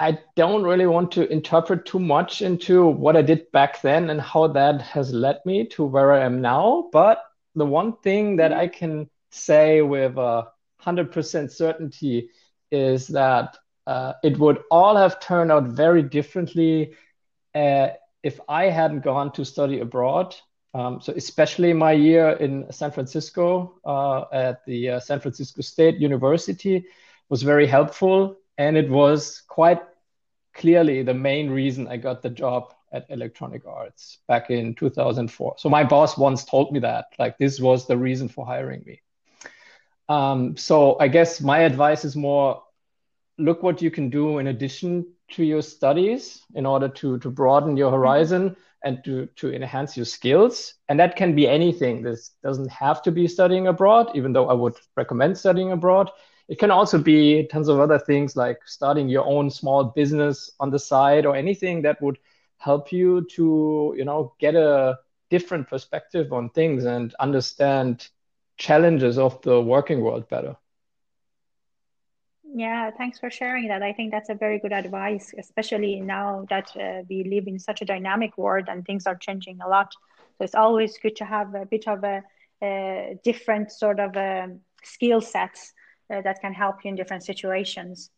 i 0.00 0.18
don't 0.36 0.64
really 0.64 0.86
want 0.86 1.10
to 1.12 1.30
interpret 1.32 1.84
too 1.86 1.98
much 1.98 2.42
into 2.42 2.86
what 2.86 3.16
i 3.16 3.22
did 3.22 3.50
back 3.52 3.80
then 3.82 4.10
and 4.10 4.20
how 4.20 4.46
that 4.46 4.80
has 4.80 5.12
led 5.12 5.38
me 5.44 5.66
to 5.66 5.84
where 5.84 6.12
i 6.12 6.24
am 6.24 6.40
now 6.40 6.88
but 6.92 7.24
the 7.54 7.66
one 7.66 7.96
thing 7.98 8.36
that 8.36 8.52
i 8.52 8.66
can 8.66 9.08
say 9.30 9.82
with 9.82 10.16
a 10.16 10.46
100% 10.84 11.50
certainty 11.50 12.30
is 12.70 13.08
that 13.08 13.56
uh, 13.86 14.12
it 14.22 14.38
would 14.38 14.58
all 14.70 14.96
have 14.96 15.20
turned 15.20 15.50
out 15.50 15.64
very 15.64 16.02
differently 16.02 16.94
uh, 17.54 17.88
if 18.22 18.40
I 18.48 18.64
hadn't 18.66 19.00
gone 19.00 19.32
to 19.32 19.44
study 19.44 19.80
abroad, 19.80 20.34
um, 20.74 21.00
so 21.00 21.12
especially 21.16 21.72
my 21.72 21.92
year 21.92 22.30
in 22.32 22.70
San 22.70 22.90
Francisco 22.90 23.80
uh, 23.84 24.24
at 24.32 24.64
the 24.66 24.90
uh, 24.90 25.00
San 25.00 25.20
Francisco 25.20 25.62
State 25.62 25.96
University 25.96 26.84
was 27.28 27.42
very 27.42 27.66
helpful, 27.66 28.36
and 28.58 28.76
it 28.76 28.90
was 28.90 29.42
quite 29.48 29.80
clearly 30.58 31.02
the 31.02 31.14
main 31.14 31.50
reason 31.50 31.88
I 31.88 31.96
got 31.96 32.20
the 32.20 32.30
job 32.30 32.74
at 32.92 33.06
Electronic 33.08 33.66
Arts 33.66 34.18
back 34.28 34.50
in 34.50 34.74
2004. 34.74 35.54
So 35.58 35.68
my 35.68 35.84
boss 35.84 36.18
once 36.18 36.44
told 36.44 36.72
me 36.72 36.80
that, 36.80 37.06
like 37.18 37.38
this 37.38 37.60
was 37.60 37.86
the 37.86 37.96
reason 37.96 38.28
for 38.28 38.44
hiring 38.44 38.82
me. 38.84 39.00
Um, 40.08 40.56
so 40.56 40.98
I 40.98 41.08
guess 41.08 41.40
my 41.40 41.60
advice 41.60 42.04
is 42.04 42.16
more 42.16 42.62
look 43.38 43.62
what 43.62 43.80
you 43.80 43.90
can 43.90 44.10
do 44.10 44.38
in 44.38 44.48
addition 44.48 45.06
to 45.30 45.44
your 45.44 45.62
studies 45.62 46.42
in 46.54 46.66
order 46.66 46.88
to 46.88 47.18
to 47.20 47.30
broaden 47.30 47.76
your 47.76 47.90
horizon 47.90 48.56
and 48.84 49.04
to 49.04 49.26
to 49.36 49.52
enhance 49.52 49.96
your 49.96 50.06
skills 50.06 50.74
and 50.88 50.98
that 50.98 51.16
can 51.16 51.34
be 51.34 51.46
anything 51.46 52.02
this 52.02 52.32
doesn't 52.42 52.70
have 52.70 53.02
to 53.02 53.12
be 53.12 53.28
studying 53.28 53.68
abroad 53.68 54.10
even 54.14 54.32
though 54.32 54.48
i 54.48 54.52
would 54.52 54.74
recommend 54.96 55.36
studying 55.36 55.72
abroad 55.72 56.10
it 56.48 56.58
can 56.58 56.70
also 56.70 56.98
be 56.98 57.46
tons 57.46 57.68
of 57.68 57.78
other 57.78 57.98
things 57.98 58.36
like 58.36 58.58
starting 58.64 59.08
your 59.08 59.24
own 59.24 59.50
small 59.50 59.84
business 59.84 60.50
on 60.60 60.70
the 60.70 60.78
side 60.78 61.26
or 61.26 61.36
anything 61.36 61.82
that 61.82 62.00
would 62.00 62.18
help 62.58 62.92
you 62.92 63.26
to 63.30 63.94
you 63.96 64.04
know 64.04 64.32
get 64.38 64.54
a 64.54 64.98
different 65.30 65.68
perspective 65.68 66.32
on 66.32 66.48
things 66.50 66.84
and 66.84 67.14
understand 67.20 68.08
challenges 68.56 69.18
of 69.18 69.40
the 69.42 69.60
working 69.60 70.00
world 70.00 70.28
better 70.28 70.56
yeah, 72.54 72.90
thanks 72.90 73.18
for 73.18 73.30
sharing 73.30 73.68
that. 73.68 73.82
I 73.82 73.92
think 73.92 74.10
that's 74.10 74.30
a 74.30 74.34
very 74.34 74.58
good 74.58 74.72
advice, 74.72 75.34
especially 75.38 76.00
now 76.00 76.46
that 76.48 76.70
uh, 76.76 77.02
we 77.08 77.22
live 77.24 77.46
in 77.46 77.58
such 77.58 77.82
a 77.82 77.84
dynamic 77.84 78.36
world 78.38 78.66
and 78.68 78.84
things 78.84 79.06
are 79.06 79.14
changing 79.14 79.60
a 79.60 79.68
lot. 79.68 79.92
So 80.38 80.44
it's 80.44 80.54
always 80.54 80.98
good 80.98 81.14
to 81.16 81.24
have 81.24 81.54
a 81.54 81.66
bit 81.66 81.86
of 81.86 82.02
a, 82.04 82.22
a 82.62 83.18
different 83.22 83.70
sort 83.70 84.00
of 84.00 84.16
um, 84.16 84.60
skill 84.82 85.20
sets 85.20 85.72
uh, 86.10 86.20
that 86.22 86.40
can 86.40 86.52
help 86.52 86.84
you 86.84 86.90
in 86.90 86.96
different 86.96 87.24
situations. 87.24 88.10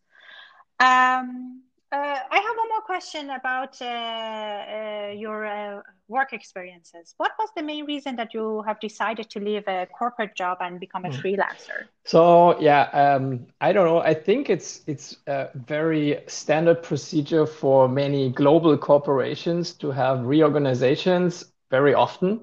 Um, 0.79 1.63
uh, 1.93 1.97
I 2.31 2.37
have 2.37 2.57
one 2.57 2.69
more 2.69 2.83
question 2.83 3.31
about 3.31 3.83
uh, 3.83 3.85
uh, 3.85 5.13
your 5.13 5.45
uh, 5.45 5.83
work 6.07 6.33
experiences. 6.33 7.15
What 7.17 7.33
was 7.37 7.49
the 7.57 7.65
main 7.65 7.85
reason 7.85 8.15
that 8.15 8.33
you 8.33 8.63
have 8.63 8.79
decided 8.79 9.29
to 9.31 9.41
leave 9.41 9.67
a 9.67 9.87
corporate 9.87 10.37
job 10.37 10.59
and 10.61 10.79
become 10.79 11.05
a 11.05 11.11
hmm. 11.11 11.21
freelancer? 11.21 11.89
So 12.05 12.61
yeah, 12.61 12.83
um, 12.93 13.47
I 13.61 13.73
don't 13.73 13.87
know. 13.87 13.99
I 13.99 14.15
think 14.15 14.51
it's 14.51 14.83
it's 14.87 15.17
a 15.27 15.49
very 15.55 16.23
standard 16.29 16.81
procedure 16.81 17.45
for 17.45 17.89
many 17.89 18.31
global 18.31 18.79
corporations 18.79 19.73
to 19.75 19.91
have 19.91 20.25
reorganizations 20.25 21.45
very 21.73 21.95
often. 21.95 22.43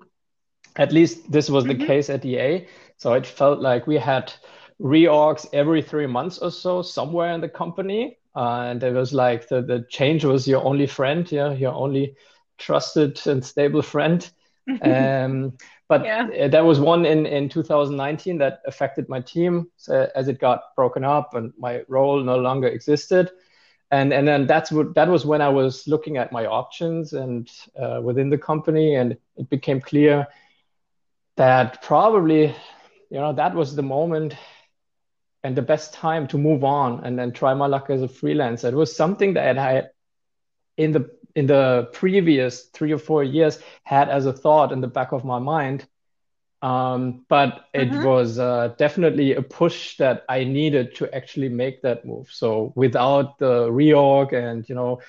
At 0.75 0.92
least 0.92 1.32
this 1.32 1.50
was 1.50 1.63
mm-hmm. 1.63 1.80
the 1.80 1.88
case 1.88 2.10
at 2.10 2.25
EA. 2.25 2.68
So 2.98 3.13
it 3.13 3.25
felt 3.25 3.60
like 3.60 3.88
we 3.88 3.98
had 3.98 4.34
reorgs 4.81 5.48
every 5.53 5.81
three 5.81 6.07
months 6.07 6.38
or 6.38 6.51
so 6.51 6.81
somewhere 6.81 7.34
in 7.34 7.41
the 7.41 7.50
company 7.50 8.17
uh, 8.38 8.67
and 8.69 8.84
it 8.84 8.93
was 8.93 9.13
like 9.13 9.48
the, 9.48 9.63
the 9.63 9.84
change 9.89 10.24
was 10.24 10.48
your 10.48 10.63
only 10.63 10.86
friend, 10.86 11.29
yeah, 11.31 11.51
your 11.53 11.74
only 11.74 12.15
trusted 12.60 13.19
and 13.25 13.43
stable 13.43 13.81
friend. 13.81 14.29
um, 14.84 15.57
but 15.89 16.05
yeah. 16.05 16.48
there 16.48 16.63
was 16.63 16.79
one 16.79 17.03
in, 17.05 17.25
in 17.25 17.50
2019 17.50 18.38
that 18.38 18.62
affected 18.67 19.10
my 19.10 19.22
team 19.22 19.72
so 19.77 20.07
as 20.13 20.27
it 20.27 20.39
got 20.39 20.75
broken 20.75 21.03
up 21.03 21.34
and 21.34 21.51
my 21.57 21.81
role 21.88 22.22
no 22.22 22.38
longer 22.38 22.67
existed. 22.67 23.31
And, 23.89 24.13
and 24.13 24.27
then 24.27 24.46
that's 24.46 24.72
what 24.72 24.93
that 24.93 25.07
was 25.07 25.25
when 25.25 25.41
I 25.41 25.50
was 25.50 25.88
looking 25.88 26.17
at 26.17 26.31
my 26.31 26.46
options 26.46 27.13
and 27.13 27.50
uh, 27.81 28.01
within 28.03 28.29
the 28.29 28.38
company, 28.38 28.96
and 28.96 29.17
it 29.38 29.50
became 29.50 29.81
clear 29.81 30.27
that 31.38 31.81
probably, 31.81 32.53
you 33.10 33.17
know, 33.17 33.34
that 33.34 33.55
was 33.55 33.75
the 33.75 33.81
moment 33.81 34.36
and 35.44 35.56
the 35.56 35.62
best 35.62 35.94
time 35.94 36.27
to 36.27 36.38
move 36.38 36.63
on 36.63 37.03
and 37.06 37.17
then 37.17 37.32
try 37.32 37.53
my 37.53 37.67
luck 37.67 37.89
as 37.89 38.01
a 38.01 38.08
freelancer. 38.08 38.65
It 38.65 38.75
was 38.75 38.96
something 38.96 39.34
that 39.34 39.58
I 39.58 39.72
had 39.72 39.89
in 40.77 40.91
the 40.91 41.10
in 41.36 41.46
the 41.46 41.89
previous 41.94 42.63
three 42.74 42.91
or 42.91 42.98
four 42.98 43.24
years 43.24 43.60
had 43.84 44.10
as 44.10 44.25
a 44.25 44.34
thought 44.34 44.72
in 44.72 44.82
the 44.82 44.88
back 44.88 45.12
of 45.12 45.24
my 45.24 45.38
mind. 45.38 45.88
Um, 46.63 47.25
but 47.29 47.65
it 47.74 47.91
mm-hmm. 47.91 48.03
was 48.03 48.39
uh, 48.39 48.74
definitely 48.79 49.36
a 49.36 49.44
push 49.44 49.98
that 49.98 50.25
I 50.27 50.44
needed 50.44 50.96
to 50.96 51.15
actually 51.15 51.50
make 51.50 51.84
that 51.84 52.06
move. 52.06 52.29
So 52.32 52.74
without 52.75 53.38
the 53.38 53.70
reorg 53.70 54.34
and 54.34 54.67
you 54.67 54.74
know 54.74 55.01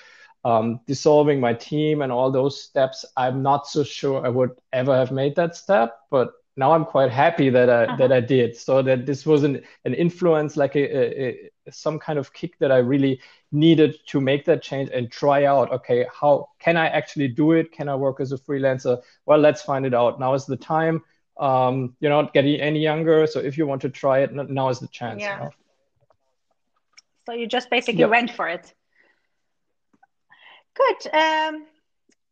um, 0.45 0.81
dissolving 0.85 1.39
my 1.39 1.53
team 1.53 2.03
and 2.03 2.11
all 2.11 2.31
those 2.31 2.61
steps, 2.61 3.05
I'm 3.17 3.41
not 3.41 3.67
so 3.67 3.83
sure 3.83 4.23
I 4.23 4.29
would 4.29 4.51
ever 4.71 4.95
have 4.95 5.11
made 5.11 5.35
that 5.37 5.55
step. 5.55 5.97
But 6.11 6.29
now 6.59 6.73
I'm 6.73 6.83
quite 6.83 7.09
happy 7.09 7.49
that 7.49 7.69
I 7.69 7.85
uh-huh. 7.85 7.95
that 7.95 8.11
I 8.11 8.19
did. 8.19 8.55
So 8.55 8.81
that 8.81 9.05
this 9.05 9.25
was 9.25 9.43
an, 9.43 9.63
an 9.85 9.93
influence, 9.93 10.57
like 10.57 10.75
a, 10.75 10.83
a, 10.97 11.49
a, 11.67 11.71
some 11.71 11.97
kind 11.97 12.19
of 12.19 12.33
kick 12.33 12.59
that 12.59 12.71
I 12.71 12.79
really 12.79 13.21
needed 13.51 13.95
to 14.07 14.19
make 14.19 14.43
that 14.45 14.61
change 14.61 14.89
and 14.93 15.09
try 15.09 15.45
out. 15.45 15.71
Okay, 15.71 16.05
how 16.13 16.49
can 16.59 16.75
I 16.75 16.87
actually 16.87 17.29
do 17.29 17.53
it? 17.53 17.71
Can 17.71 17.87
I 17.87 17.95
work 17.95 18.19
as 18.19 18.33
a 18.33 18.37
freelancer? 18.37 19.01
Well, 19.25 19.39
let's 19.39 19.61
find 19.61 19.85
it 19.85 19.93
out. 19.93 20.19
Now 20.19 20.33
is 20.33 20.45
the 20.45 20.57
time. 20.57 21.01
Um, 21.39 21.95
you're 22.01 22.11
not 22.11 22.33
getting 22.33 22.59
any 22.59 22.81
younger, 22.81 23.25
so 23.25 23.39
if 23.39 23.57
you 23.57 23.65
want 23.65 23.81
to 23.83 23.89
try 23.89 24.19
it, 24.19 24.33
now 24.33 24.67
is 24.67 24.79
the 24.79 24.89
chance. 24.89 25.21
Yeah. 25.21 25.37
You 25.37 25.43
know? 25.45 25.51
So 27.25 27.33
you 27.33 27.47
just 27.47 27.69
basically 27.69 28.01
yep. 28.01 28.09
went 28.09 28.31
for 28.31 28.49
it. 28.49 28.73
Good. 30.75 31.13
Um, 31.13 31.65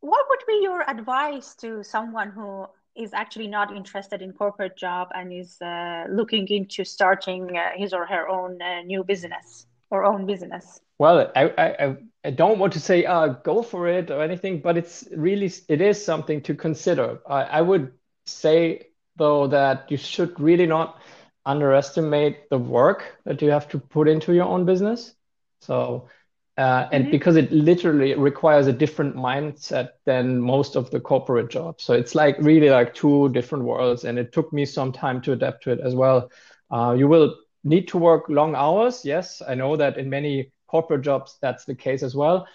what 0.02 0.26
would 0.30 0.44
be 0.46 0.60
your 0.62 0.82
advice 0.90 1.56
to 1.56 1.84
someone 1.84 2.32
who 2.32 2.68
is 2.98 3.14
actually 3.14 3.48
not 3.48 3.76
interested 3.76 4.22
in 4.22 4.34
corporate 4.34 4.76
job 4.78 5.10
and 5.14 5.32
is 5.34 5.62
uh, 5.62 6.06
looking 6.10 6.48
into 6.48 6.84
starting 6.84 7.58
uh, 7.58 7.70
his 7.76 7.94
or 7.94 8.06
her 8.06 8.28
own 8.28 8.62
uh, 8.62 8.82
new 8.82 9.04
business 9.04 9.68
or 9.90 10.04
own 10.04 10.26
business 10.26 10.82
well 11.00 11.32
I, 11.36 11.44
I, 11.58 11.98
I 12.28 12.32
don't 12.32 12.60
want 12.60 12.74
to 12.74 12.82
say 12.82 13.06
uh, 13.06 13.28
go 13.28 13.62
for 13.62 13.88
it 13.88 14.12
or 14.12 14.22
anything, 14.22 14.60
but 14.60 14.76
it's 14.76 15.08
really 15.16 15.50
it 15.70 15.80
is 15.80 16.04
something 16.04 16.42
to 16.42 16.54
consider. 16.54 17.20
I, 17.26 17.44
I 17.44 17.62
would 17.62 17.94
say 18.26 18.88
though 19.16 19.48
that 19.48 19.90
you 19.90 19.96
should 19.96 20.38
really 20.38 20.66
not 20.66 21.00
underestimate 21.46 22.50
the 22.50 22.58
work 22.58 23.18
that 23.24 23.42
you 23.42 23.50
have 23.50 23.70
to 23.70 23.80
put 23.80 24.10
into 24.10 24.34
your 24.34 24.44
own 24.44 24.66
business. 24.66 25.16
So 25.62 26.10
uh, 26.58 26.90
and 26.92 27.04
mm-hmm. 27.04 27.12
because 27.12 27.36
it 27.36 27.52
literally 27.52 28.16
requires 28.16 28.66
a 28.66 28.74
different 28.74 29.16
mindset 29.16 29.90
than 30.06 30.42
most 30.42 30.76
of 30.76 30.90
the 30.90 31.00
corporate 31.00 31.50
jobs. 31.50 31.84
So 31.84 31.94
it's 31.94 32.16
like 32.16 32.36
really 32.40 32.70
like 32.70 32.96
two 32.96 33.30
different 33.30 33.64
worlds 33.64 34.06
and 34.06 34.18
it 34.18 34.34
took 34.34 34.52
me 34.52 34.66
some 34.66 34.92
time 34.92 35.22
to 35.22 35.34
adapt 35.34 35.64
to 35.64 35.72
it 35.72 35.80
as 35.80 35.94
well. 35.94 36.32
Uh, 36.72 36.96
you 36.98 37.08
will 37.08 37.36
need 37.64 37.88
to 37.90 37.98
work 37.98 38.26
long 38.28 38.56
hours. 38.56 39.06
Yes 39.06 39.42
i 39.48 39.54
know 39.54 39.76
that 39.76 39.98
in 39.98 40.10
many 40.10 40.52
corporate 40.68 41.02
jobs 41.04 41.38
that's 41.42 41.66
the 41.66 41.76
case 41.76 42.02
as 42.02 42.16
well. 42.16 42.48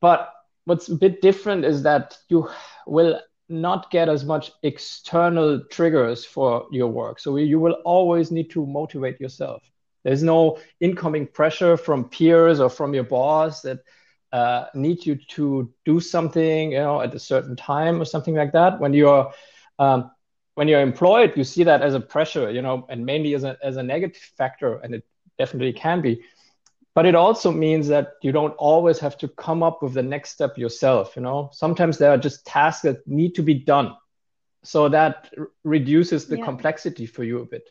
But 0.00 0.32
what's 0.64 0.88
a 0.88 0.96
bit 0.96 1.22
different 1.22 1.64
is 1.64 1.82
that 1.84 2.18
you 2.28 2.48
will 2.86 3.20
not 3.48 3.90
get 3.90 4.08
as 4.08 4.24
much 4.24 4.50
external 4.62 5.62
triggers 5.70 6.24
for 6.24 6.66
your 6.72 6.88
work. 6.88 7.20
So 7.20 7.36
you 7.36 7.60
will 7.60 7.76
always 7.84 8.30
need 8.32 8.50
to 8.50 8.66
motivate 8.66 9.20
yourself 9.20 9.62
there's 10.04 10.22
no 10.22 10.58
incoming 10.80 11.26
pressure 11.26 11.76
from 11.76 12.08
peers 12.08 12.60
or 12.60 12.70
from 12.70 12.94
your 12.94 13.04
boss 13.04 13.62
that 13.62 13.80
uh, 14.32 14.66
need 14.74 15.06
you 15.06 15.16
to 15.28 15.72
do 15.84 16.00
something, 16.00 16.72
you 16.72 16.78
know, 16.78 17.00
at 17.00 17.14
a 17.14 17.18
certain 17.18 17.56
time 17.56 18.00
or 18.00 18.04
something 18.04 18.34
like 18.34 18.52
that. 18.52 18.80
When 18.80 18.92
you're 18.92 19.32
um, 19.78 20.10
when 20.54 20.68
you're 20.68 20.80
employed, 20.80 21.32
you 21.36 21.44
see 21.44 21.64
that 21.64 21.82
as 21.82 21.94
a 21.94 22.00
pressure, 22.00 22.50
you 22.50 22.62
know, 22.62 22.86
and 22.88 23.04
mainly 23.06 23.34
as 23.34 23.44
a 23.44 23.56
as 23.62 23.76
a 23.76 23.82
negative 23.82 24.22
factor, 24.36 24.78
and 24.78 24.94
it 24.94 25.04
definitely 25.38 25.72
can 25.72 26.00
be. 26.00 26.22
But 26.94 27.06
it 27.06 27.14
also 27.14 27.50
means 27.50 27.88
that 27.88 28.14
you 28.22 28.30
don't 28.30 28.54
always 28.54 28.98
have 29.00 29.18
to 29.18 29.28
come 29.28 29.62
up 29.62 29.82
with 29.82 29.94
the 29.94 30.02
next 30.02 30.30
step 30.30 30.58
yourself. 30.58 31.16
You 31.16 31.22
know, 31.22 31.50
sometimes 31.52 31.98
there 31.98 32.10
are 32.10 32.18
just 32.18 32.46
tasks 32.46 32.82
that 32.82 33.06
need 33.06 33.34
to 33.36 33.42
be 33.42 33.54
done, 33.54 33.94
so 34.62 34.88
that 34.88 35.32
r- 35.38 35.48
reduces 35.64 36.26
the 36.26 36.38
yeah. 36.38 36.44
complexity 36.44 37.06
for 37.06 37.24
you 37.24 37.38
a 37.40 37.46
bit. 37.46 37.70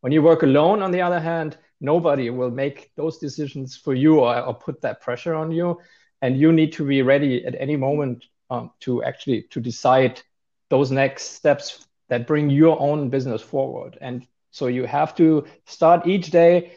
When 0.00 0.12
you 0.12 0.22
work 0.22 0.42
alone, 0.42 0.82
on 0.82 0.90
the 0.90 1.02
other 1.02 1.20
hand, 1.20 1.56
nobody 1.80 2.30
will 2.30 2.50
make 2.50 2.92
those 2.96 3.18
decisions 3.18 3.76
for 3.76 3.94
you 3.94 4.20
or, 4.20 4.38
or 4.40 4.54
put 4.54 4.80
that 4.82 5.00
pressure 5.00 5.34
on 5.34 5.50
you. 5.50 5.78
And 6.22 6.38
you 6.38 6.52
need 6.52 6.72
to 6.74 6.86
be 6.86 7.02
ready 7.02 7.44
at 7.46 7.54
any 7.58 7.76
moment 7.76 8.24
um, 8.50 8.72
to 8.80 9.02
actually 9.02 9.42
to 9.50 9.60
decide 9.60 10.20
those 10.68 10.90
next 10.90 11.32
steps 11.32 11.86
that 12.08 12.26
bring 12.26 12.50
your 12.50 12.78
own 12.80 13.08
business 13.08 13.40
forward. 13.40 13.96
And 14.00 14.26
so 14.50 14.66
you 14.66 14.84
have 14.84 15.14
to 15.16 15.46
start 15.66 16.06
each 16.06 16.30
day 16.30 16.72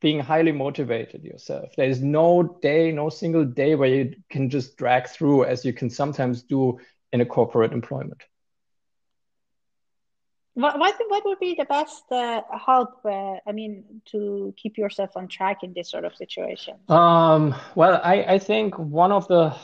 being 0.00 0.18
highly 0.18 0.50
motivated 0.50 1.22
yourself. 1.22 1.70
There 1.76 1.88
is 1.88 2.02
no 2.02 2.58
day 2.60 2.90
no 2.90 3.08
single 3.08 3.44
day 3.44 3.76
where 3.76 3.88
you 3.88 4.16
can 4.30 4.50
just 4.50 4.76
drag 4.76 5.06
through 5.08 5.44
as 5.44 5.64
you 5.64 5.72
can 5.72 5.88
sometimes 5.88 6.42
do 6.42 6.80
in 7.12 7.20
a 7.20 7.26
corporate 7.26 7.72
employment 7.72 8.22
what 10.54 10.78
what, 10.78 10.94
what 11.08 11.24
would 11.24 11.38
be 11.38 11.54
the 11.58 11.64
best 11.64 12.04
uh, 12.10 12.42
help? 12.66 13.04
Uh, 13.04 13.36
I 13.46 13.52
mean, 13.52 13.84
to 14.06 14.54
keep 14.56 14.76
yourself 14.76 15.10
on 15.16 15.28
track 15.28 15.62
in 15.62 15.72
this 15.72 15.90
sort 15.90 16.04
of 16.04 16.14
situation. 16.14 16.74
Um, 16.88 17.54
well, 17.74 18.00
I 18.04 18.24
I 18.34 18.38
think 18.38 18.78
one 18.78 19.12
of 19.12 19.28
the 19.28 19.54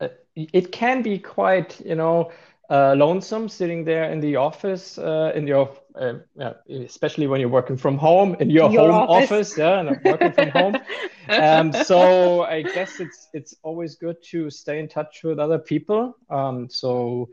uh, 0.00 0.08
it 0.36 0.72
can 0.72 1.02
be 1.02 1.18
quite 1.18 1.80
you 1.84 1.96
know 1.96 2.30
uh, 2.70 2.94
lonesome 2.94 3.48
sitting 3.48 3.84
there 3.84 4.10
in 4.10 4.20
the 4.20 4.36
office 4.36 4.98
uh, 4.98 5.32
in 5.34 5.46
your 5.46 5.68
uh, 5.94 6.14
yeah, 6.36 6.52
especially 6.68 7.26
when 7.26 7.40
you're 7.40 7.50
working 7.50 7.76
from 7.76 7.98
home 7.98 8.36
in 8.40 8.50
your, 8.50 8.70
your 8.70 8.92
home 8.92 9.08
office, 9.08 9.30
office 9.30 9.58
yeah, 9.58 9.80
and 9.80 9.90
I'm 9.90 10.00
working 10.04 10.32
from 10.32 10.48
home. 10.50 10.76
Um, 11.28 11.72
so 11.72 12.42
I 12.42 12.62
guess 12.62 12.98
it's 12.98 13.28
it's 13.32 13.54
always 13.62 13.94
good 13.94 14.16
to 14.30 14.50
stay 14.50 14.80
in 14.80 14.88
touch 14.88 15.22
with 15.22 15.38
other 15.38 15.58
people. 15.58 16.16
Um, 16.28 16.68
so 16.68 17.28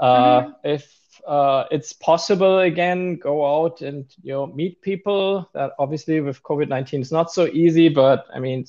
mm-hmm. 0.00 0.50
if 0.64 0.96
uh, 1.26 1.64
it's 1.70 1.92
possible 1.92 2.60
again 2.60 3.16
go 3.16 3.64
out 3.64 3.80
and 3.80 4.06
you 4.22 4.32
know 4.32 4.46
meet 4.46 4.80
people 4.80 5.48
that 5.54 5.72
obviously 5.78 6.20
with 6.20 6.42
covid-19 6.42 7.00
is 7.00 7.10
not 7.10 7.32
so 7.32 7.46
easy 7.48 7.88
but 7.88 8.26
i 8.34 8.38
mean 8.38 8.64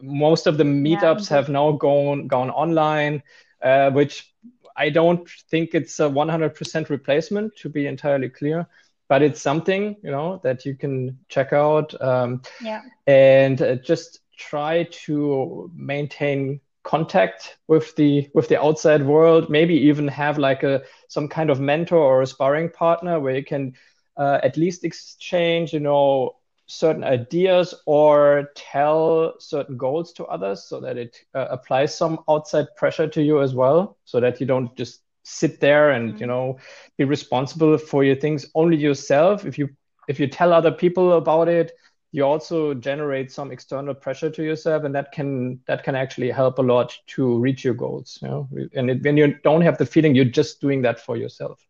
most 0.00 0.46
of 0.46 0.58
the 0.58 0.64
meetups 0.64 1.30
yeah. 1.30 1.36
have 1.36 1.48
now 1.48 1.72
gone 1.72 2.26
gone 2.26 2.50
online 2.50 3.22
uh, 3.62 3.90
which 3.90 4.34
i 4.76 4.90
don't 4.90 5.28
think 5.50 5.74
it's 5.74 6.00
a 6.00 6.08
100% 6.08 6.88
replacement 6.88 7.54
to 7.56 7.68
be 7.68 7.86
entirely 7.86 8.28
clear 8.28 8.66
but 9.08 9.22
it's 9.22 9.40
something 9.40 9.96
you 10.02 10.10
know 10.10 10.40
that 10.42 10.64
you 10.64 10.74
can 10.74 11.16
check 11.28 11.52
out 11.52 12.00
um, 12.02 12.42
yeah. 12.60 12.82
and 13.06 13.62
uh, 13.62 13.76
just 13.76 14.20
try 14.36 14.82
to 14.90 15.70
maintain 15.76 16.60
contact 16.84 17.56
with 17.66 17.96
the 17.96 18.28
with 18.34 18.48
the 18.48 18.60
outside 18.62 19.04
world 19.04 19.48
maybe 19.48 19.74
even 19.74 20.06
have 20.06 20.38
like 20.38 20.62
a 20.62 20.82
some 21.08 21.26
kind 21.26 21.50
of 21.50 21.58
mentor 21.58 21.98
or 21.98 22.22
a 22.22 22.26
sparring 22.26 22.68
partner 22.70 23.18
where 23.18 23.34
you 23.34 23.44
can 23.44 23.72
uh, 24.18 24.38
at 24.42 24.56
least 24.56 24.84
exchange 24.84 25.72
you 25.72 25.80
know 25.80 26.36
certain 26.66 27.04
ideas 27.04 27.74
or 27.86 28.50
tell 28.54 29.34
certain 29.38 29.76
goals 29.76 30.12
to 30.12 30.24
others 30.26 30.64
so 30.64 30.80
that 30.80 30.96
it 30.96 31.20
uh, 31.34 31.46
applies 31.50 31.96
some 31.96 32.18
outside 32.28 32.66
pressure 32.76 33.08
to 33.08 33.22
you 33.22 33.42
as 33.42 33.54
well 33.54 33.96
so 34.04 34.20
that 34.20 34.40
you 34.40 34.46
don't 34.46 34.74
just 34.76 35.00
sit 35.24 35.60
there 35.60 35.90
and 35.90 36.10
mm-hmm. 36.10 36.20
you 36.20 36.26
know 36.26 36.58
be 36.98 37.04
responsible 37.04 37.78
for 37.78 38.04
your 38.04 38.16
things 38.16 38.46
only 38.54 38.76
yourself 38.76 39.46
if 39.46 39.58
you 39.58 39.68
if 40.06 40.20
you 40.20 40.26
tell 40.26 40.52
other 40.52 40.72
people 40.72 41.14
about 41.14 41.48
it 41.48 41.72
you 42.14 42.22
also 42.22 42.74
generate 42.74 43.32
some 43.32 43.50
external 43.50 43.92
pressure 43.92 44.30
to 44.30 44.44
yourself 44.44 44.84
and 44.84 44.94
that 44.94 45.10
can 45.10 45.58
that 45.66 45.82
can 45.82 45.96
actually 45.96 46.30
help 46.30 46.60
a 46.60 46.62
lot 46.62 46.96
to 47.08 47.38
reach 47.40 47.64
your 47.64 47.74
goals 47.74 48.20
you 48.22 48.28
know 48.28 48.48
and 48.74 48.88
it, 48.88 49.02
when 49.02 49.16
you 49.16 49.34
don't 49.42 49.62
have 49.62 49.76
the 49.78 49.84
feeling 49.84 50.14
you're 50.14 50.36
just 50.40 50.60
doing 50.60 50.80
that 50.82 51.00
for 51.00 51.16
yourself 51.16 51.66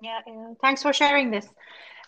yeah, 0.00 0.20
thanks 0.60 0.82
for 0.82 0.92
sharing 0.92 1.32
this 1.32 1.48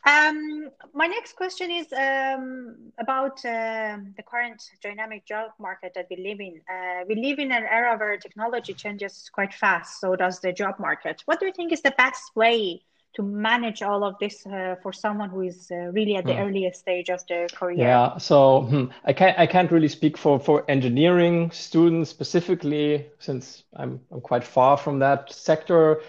um, 0.06 0.70
my 0.92 1.06
next 1.06 1.34
question 1.34 1.70
is 1.70 1.86
um, 1.92 2.92
about 2.98 3.44
uh, 3.44 3.96
the 4.16 4.22
current 4.22 4.62
dynamic 4.82 5.24
job 5.24 5.52
market 5.58 5.92
that 5.94 6.08
we 6.10 6.16
live 6.18 6.40
in. 6.40 6.60
Uh, 6.70 7.04
we 7.08 7.14
live 7.14 7.38
in 7.38 7.50
an 7.50 7.64
era 7.64 7.96
where 7.96 8.18
technology 8.18 8.74
changes 8.74 9.30
quite 9.32 9.54
fast, 9.54 10.02
so 10.02 10.14
does 10.14 10.40
the 10.40 10.52
job 10.52 10.74
market. 10.78 11.22
What 11.24 11.40
do 11.40 11.46
you 11.46 11.52
think 11.52 11.72
is 11.72 11.80
the 11.80 11.94
best 11.96 12.36
way 12.36 12.82
to 13.14 13.22
manage 13.22 13.82
all 13.82 14.02
of 14.04 14.18
this 14.18 14.44
uh, 14.46 14.74
for 14.82 14.92
someone 14.92 15.30
who 15.30 15.42
is 15.42 15.70
uh, 15.70 15.90
really 15.92 16.16
at 16.16 16.24
the 16.24 16.32
mm. 16.32 16.46
earliest 16.46 16.80
stage 16.80 17.10
of 17.10 17.24
their 17.28 17.46
career? 17.48 17.78
Yeah, 17.78 18.18
so 18.18 18.62
hmm, 18.62 18.84
I 19.04 19.12
can't 19.12 19.38
I 19.38 19.46
can't 19.46 19.70
really 19.70 19.88
speak 19.88 20.18
for 20.18 20.40
for 20.40 20.64
engineering 20.68 21.50
students 21.50 22.10
specifically 22.10 23.06
since 23.18 23.64
I'm 23.76 24.00
I'm 24.12 24.20
quite 24.20 24.44
far 24.44 24.76
from 24.76 24.98
that 24.98 25.32
sector. 25.32 26.00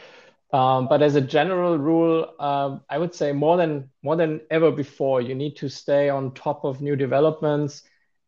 Um, 0.51 0.87
but 0.87 1.01
as 1.01 1.15
a 1.15 1.21
general 1.21 1.77
rule, 1.77 2.33
um, 2.39 2.81
I 2.89 2.97
would 2.97 3.13
say 3.13 3.33
more 3.33 3.57
than 3.57 3.89
more 4.01 4.15
than 4.15 4.41
ever 4.49 4.71
before, 4.71 5.21
you 5.21 5.35
need 5.35 5.57
to 5.57 5.69
stay 5.69 6.09
on 6.09 6.33
top 6.33 6.63
of 6.63 6.81
new 6.81 6.95
developments, 6.95 7.83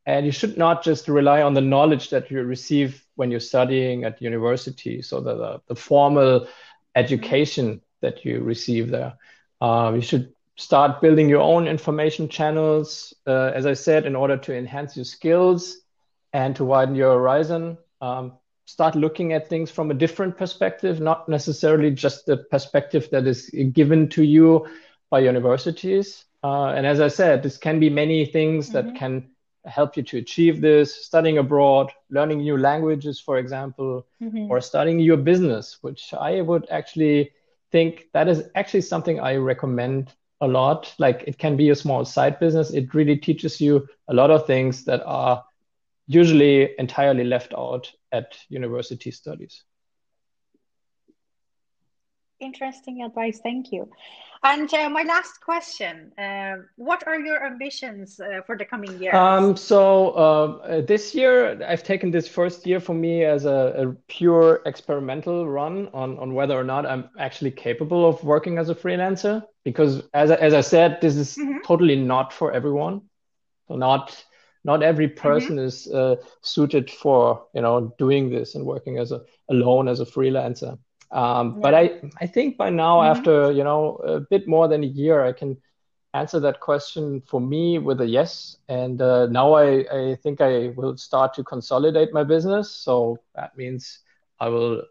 and 0.05 0.25
you 0.25 0.31
should 0.31 0.57
not 0.57 0.83
just 0.83 1.07
rely 1.07 1.41
on 1.41 1.53
the 1.53 1.61
knowledge 1.61 2.09
that 2.09 2.29
you 2.29 2.43
receive 2.43 3.03
when 3.15 3.31
you're 3.31 3.39
studying 3.39 4.03
at 4.03 4.21
university. 4.21 5.01
So 5.01 5.19
the 5.19 5.35
the, 5.35 5.61
the 5.69 5.75
formal 5.75 6.47
education 6.95 7.81
that 8.01 8.25
you 8.25 8.41
receive 8.41 8.89
there. 8.89 9.13
Um, 9.61 9.95
you 9.95 10.01
should 10.01 10.33
start 10.55 11.01
building 11.01 11.29
your 11.29 11.41
own 11.41 11.67
information 11.67 12.27
channels, 12.29 13.13
uh, 13.25 13.51
as 13.53 13.65
I 13.65 13.73
said, 13.73 14.05
in 14.05 14.15
order 14.15 14.37
to 14.37 14.55
enhance 14.55 14.95
your 14.95 15.05
skills 15.05 15.77
and 16.33 16.55
to 16.55 16.65
widen 16.65 16.95
your 16.95 17.13
horizon. 17.13 17.77
Um, 18.01 18.33
start 18.65 18.95
looking 18.95 19.33
at 19.33 19.47
things 19.47 19.71
from 19.71 19.91
a 19.91 19.93
different 19.93 20.37
perspective, 20.37 20.99
not 20.99 21.29
necessarily 21.29 21.91
just 21.91 22.25
the 22.25 22.37
perspective 22.37 23.07
that 23.11 23.25
is 23.25 23.49
given 23.71 24.09
to 24.09 24.23
you 24.23 24.67
by 25.09 25.19
universities. 25.19 26.25
Uh, 26.43 26.67
and 26.67 26.85
as 26.85 26.99
I 26.99 27.07
said, 27.07 27.43
this 27.43 27.57
can 27.57 27.79
be 27.79 27.89
many 27.89 28.25
things 28.25 28.69
mm-hmm. 28.69 28.87
that 28.87 28.95
can 28.95 29.29
help 29.67 29.97
you 29.97 30.03
to 30.03 30.17
achieve 30.17 30.61
this 30.61 31.05
studying 31.05 31.37
abroad 31.37 31.91
learning 32.09 32.39
new 32.39 32.57
languages 32.57 33.19
for 33.19 33.37
example 33.37 34.05
mm-hmm. 34.21 34.49
or 34.49 34.61
starting 34.61 34.99
your 34.99 35.17
business 35.17 35.77
which 35.81 36.13
i 36.13 36.41
would 36.41 36.67
actually 36.71 37.31
think 37.71 38.05
that 38.13 38.27
is 38.27 38.43
actually 38.55 38.81
something 38.81 39.19
I 39.19 39.35
recommend 39.35 40.13
a 40.41 40.47
lot. 40.47 40.93
Like 40.99 41.23
it 41.27 41.37
can 41.37 41.57
be 41.57 41.69
a 41.69 41.75
small 41.75 42.05
side 42.05 42.39
business. 42.39 42.71
It 42.71 42.93
really 42.93 43.17
teaches 43.17 43.59
you 43.59 43.87
a 44.07 44.13
lot 44.13 44.31
of 44.31 44.45
things 44.45 44.85
that 44.85 45.03
are 45.05 45.43
usually 46.07 46.77
entirely 46.79 47.23
left 47.23 47.53
out 47.53 47.91
at 48.11 48.37
university 48.49 49.11
studies. 49.11 49.63
Interesting 52.39 53.01
advice. 53.03 53.39
Thank 53.41 53.71
you. 53.71 53.89
And 54.43 54.71
uh, 54.71 54.89
my 54.89 55.01
last 55.01 55.41
question 55.41 56.11
uh, 56.17 56.57
What 56.75 57.07
are 57.07 57.19
your 57.19 57.43
ambitions 57.43 58.19
uh, 58.19 58.41
for 58.45 58.55
the 58.55 58.65
coming 58.65 59.01
year? 59.01 59.15
Um, 59.15 59.57
so, 59.57 60.11
uh, 60.11 60.81
this 60.81 61.15
year, 61.15 61.59
I've 61.67 61.83
taken 61.83 62.11
this 62.11 62.27
first 62.27 62.67
year 62.67 62.79
for 62.79 62.93
me 62.93 63.23
as 63.23 63.45
a, 63.45 63.73
a, 63.75 63.93
pure 64.07 64.61
experimental 64.67 65.47
run 65.47 65.89
on, 65.93 66.19
on 66.19 66.35
whether 66.35 66.57
or 66.57 66.63
not 66.63 66.85
I'm 66.85 67.09
actually 67.17 67.51
capable 67.51 68.07
of 68.07 68.23
working 68.23 68.59
as 68.59 68.69
a 68.69 68.75
freelancer. 68.75 69.43
Because, 69.63 70.03
as, 70.13 70.29
as 70.29 70.53
I 70.53 70.61
said, 70.61 70.99
this 71.01 71.15
is 71.15 71.35
mm-hmm. 71.35 71.57
totally 71.65 71.95
not 71.95 72.31
for 72.31 72.51
everyone. 72.51 73.01
So, 73.67 73.75
not 73.75 74.23
not 74.63 74.83
every 74.83 75.07
person 75.07 75.55
mm-hmm. 75.55 75.65
is 75.65 75.87
uh, 75.87 76.17
suited 76.41 76.91
for 76.91 77.47
you 77.55 77.61
know 77.61 77.95
doing 77.97 78.29
this 78.29 78.53
and 78.53 78.65
working 78.65 78.99
as 78.99 79.11
a 79.11 79.21
alone 79.49 79.87
as 79.87 79.99
a 79.99 80.05
freelancer. 80.05 80.77
Um, 81.11 81.55
yeah. 81.55 81.61
But 81.61 81.73
I 81.75 82.01
I 82.19 82.27
think 82.27 82.57
by 82.57 82.69
now 82.69 82.99
mm-hmm. 82.99 83.17
after 83.17 83.51
you 83.51 83.63
know 83.63 83.95
a 84.03 84.19
bit 84.19 84.47
more 84.47 84.67
than 84.67 84.83
a 84.83 84.87
year 84.87 85.25
I 85.25 85.33
can 85.33 85.57
answer 86.13 86.39
that 86.39 86.59
question 86.59 87.21
for 87.21 87.39
me 87.39 87.79
with 87.79 88.01
a 88.01 88.05
yes. 88.05 88.57
And 88.67 89.01
uh, 89.01 89.27
now 89.27 89.53
I, 89.53 89.85
I 89.91 90.15
think 90.15 90.41
I 90.41 90.69
will 90.75 90.97
start 90.97 91.33
to 91.35 91.43
consolidate 91.43 92.13
my 92.13 92.23
business. 92.23 92.71
So 92.71 93.19
that 93.35 93.55
means 93.57 93.99
I 94.39 94.49
will 94.49 94.83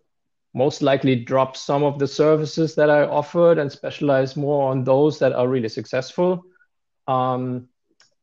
most 0.54 0.82
likely 0.82 1.16
drop 1.16 1.56
some 1.56 1.82
of 1.82 1.98
the 1.98 2.06
services 2.06 2.74
that 2.76 2.90
I 2.90 3.02
offered 3.02 3.58
and 3.58 3.70
specialize 3.70 4.36
more 4.36 4.70
on 4.70 4.84
those 4.84 5.18
that 5.18 5.32
are 5.32 5.48
really 5.48 5.68
successful. 5.68 6.44
Um, 7.08 7.68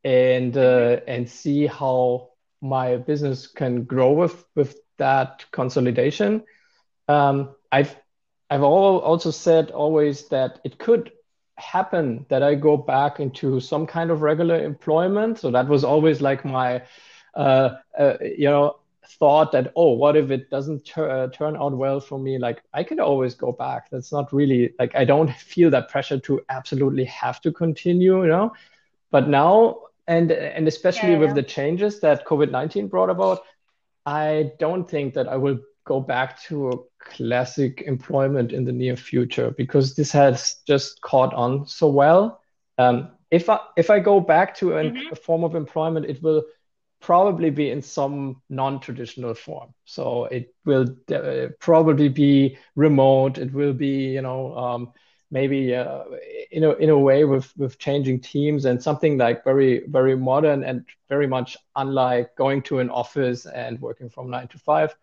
and 0.03 0.57
uh, 0.57 0.99
and 1.07 1.29
see 1.29 1.65
how 1.65 2.31
my 2.61 2.97
business 2.97 3.47
can 3.47 3.83
grow 3.83 4.11
with 4.11 4.45
with 4.55 4.77
that 4.97 5.45
consolidation. 5.51 6.43
Um, 7.07 7.55
I've 7.73 7.95
I've 8.51 8.61
also 8.63 9.31
said 9.31 9.71
always 9.71 10.27
that 10.29 10.59
it 10.63 10.77
could 10.77 11.11
happen 11.57 12.25
that 12.29 12.43
I 12.43 12.53
go 12.55 12.77
back 12.77 13.19
into 13.19 13.59
some 13.59 13.87
kind 13.87 14.11
of 14.11 14.21
regular 14.21 14.63
employment. 14.63 15.39
So 15.39 15.49
that 15.51 15.67
was 15.67 15.83
always 15.83 16.21
like 16.21 16.45
my, 16.45 16.83
uh, 17.35 17.69
uh, 17.97 18.13
you 18.21 18.49
know, 18.49 18.77
thought 19.19 19.51
that 19.53 19.71
oh, 19.75 19.93
what 19.93 20.15
if 20.15 20.29
it 20.29 20.49
doesn't 20.51 20.85
tur- 20.85 21.09
uh, 21.09 21.27
turn 21.29 21.57
out 21.57 21.75
well 21.75 21.99
for 21.99 22.19
me? 22.19 22.37
Like 22.37 22.61
I 22.73 22.83
could 22.83 22.99
always 22.99 23.33
go 23.33 23.51
back. 23.51 23.89
That's 23.89 24.11
not 24.11 24.31
really 24.31 24.73
like 24.79 24.95
I 24.95 25.03
don't 25.05 25.31
feel 25.53 25.71
that 25.71 25.89
pressure 25.89 26.19
to 26.19 26.41
absolutely 26.49 27.05
have 27.05 27.41
to 27.41 27.51
continue, 27.51 28.21
you 28.21 28.29
know. 28.29 28.53
But 29.11 29.27
now 29.29 29.81
and 30.07 30.31
and 30.31 30.67
especially 30.67 31.13
yeah, 31.13 31.19
with 31.19 31.33
the 31.35 31.43
changes 31.43 31.99
that 32.01 32.25
COVID 32.25 32.51
nineteen 32.51 32.87
brought 32.87 33.09
about, 33.09 33.41
I 34.05 34.51
don't 34.59 34.87
think 34.89 35.15
that 35.15 35.27
I 35.27 35.37
will 35.37 35.59
go 35.85 35.99
back 35.99 36.41
to 36.43 36.69
a 36.69 36.77
classic 36.99 37.83
employment 37.85 38.51
in 38.51 38.65
the 38.65 38.71
near 38.71 38.95
future 38.95 39.51
because 39.57 39.95
this 39.95 40.11
has 40.11 40.57
just 40.65 41.01
caught 41.01 41.33
on 41.33 41.67
so 41.67 41.87
well. 41.87 42.41
Um, 42.77 43.11
if 43.31 43.49
I 43.49 43.59
if 43.77 43.89
I 43.89 43.99
go 43.99 44.19
back 44.19 44.55
to 44.57 44.77
an, 44.77 44.91
mm-hmm. 44.91 45.13
a 45.13 45.15
form 45.15 45.43
of 45.43 45.55
employment, 45.55 46.05
it 46.05 46.21
will 46.21 46.43
probably 47.01 47.49
be 47.49 47.69
in 47.69 47.81
some 47.81 48.41
non-traditional 48.49 49.33
form. 49.33 49.73
So 49.83 50.25
it 50.25 50.55
will 50.65 50.95
uh, 51.13 51.47
probably 51.59 52.07
be 52.07 52.57
remote. 52.75 53.37
It 53.37 53.51
will 53.51 53.73
be 53.73 54.13
you 54.13 54.21
know 54.21 54.55
um, 54.57 54.93
maybe 55.31 55.75
uh, 55.75 56.03
in 56.51 56.63
a 56.63 56.71
in 56.73 56.89
a 56.89 56.97
way 56.97 57.25
with 57.25 57.51
with 57.57 57.79
changing 57.79 58.21
teams 58.21 58.65
and 58.65 58.81
something 58.81 59.17
like 59.17 59.43
very 59.43 59.85
very 59.87 60.15
modern 60.15 60.63
and 60.63 60.85
very 61.09 61.27
much 61.27 61.57
unlike 61.75 62.35
going 62.35 62.61
to 62.63 62.79
an 62.79 62.89
office 62.89 63.45
and 63.47 63.81
working 63.81 64.09
from 64.09 64.29
nine 64.29 64.47
to 64.49 64.57
five. 64.59 64.95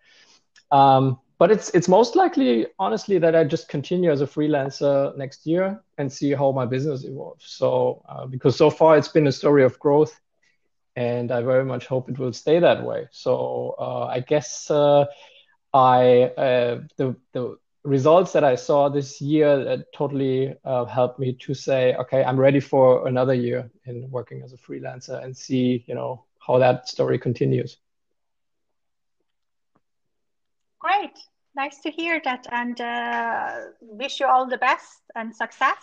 Um, 0.71 1.19
but 1.39 1.51
it's 1.51 1.71
it's 1.71 1.89
most 1.89 2.17
likely, 2.17 2.67
honestly, 2.79 3.19
that 3.19 3.35
I 3.35 3.45
just 3.45 3.69
continue 3.69 4.11
as 4.11 4.21
a 4.21 4.27
freelancer 4.27 5.17
next 5.17 5.47
year 5.47 5.83
and 5.99 6.13
see 6.13 6.33
how 6.33 6.53
my 6.53 6.67
business 6.67 7.05
evolves. 7.05 7.47
So 7.47 8.03
uh, 8.09 8.27
because 8.27 8.57
so 8.57 8.71
far 8.71 8.99
it's 8.99 9.09
been 9.09 9.27
a 9.27 9.33
story 9.33 9.65
of 9.65 9.79
growth, 9.79 10.21
and 10.97 11.33
I 11.33 11.43
very 11.43 11.65
much 11.65 11.87
hope 11.87 12.11
it 12.11 12.19
will 12.19 12.33
stay 12.35 12.59
that 12.61 12.85
way. 12.85 13.09
So 13.11 13.75
uh, 13.79 14.07
I 14.07 14.21
guess 14.21 14.71
uh, 14.71 15.07
I 15.73 16.25
uh, 16.37 16.81
the 16.97 17.17
the 17.33 17.57
results 17.85 18.33
that 18.33 18.45
I 18.45 18.57
saw 18.57 18.91
this 18.91 19.21
year 19.23 19.85
totally 19.95 20.55
uh, 20.65 20.85
helped 20.85 21.19
me 21.19 21.33
to 21.41 21.55
say, 21.55 21.95
okay, 21.97 22.23
I'm 22.23 22.39
ready 22.39 22.61
for 22.61 23.09
another 23.09 23.35
year 23.35 23.71
in 23.87 24.11
working 24.11 24.43
as 24.43 24.53
a 24.53 24.59
freelancer 24.59 25.25
and 25.25 25.35
see, 25.37 25.85
you 25.89 25.95
know, 25.95 26.27
how 26.47 26.59
that 26.59 26.89
story 26.89 27.19
continues. 27.19 27.80
Great. 30.91 31.19
Nice 31.55 31.81
to 31.83 31.91
hear 31.91 32.21
that 32.25 32.47
and 32.51 32.81
uh, 32.81 33.51
wish 33.81 34.19
you 34.19 34.27
all 34.27 34.47
the 34.49 34.59
best 34.59 35.03
and 35.15 35.35
success. 35.35 35.83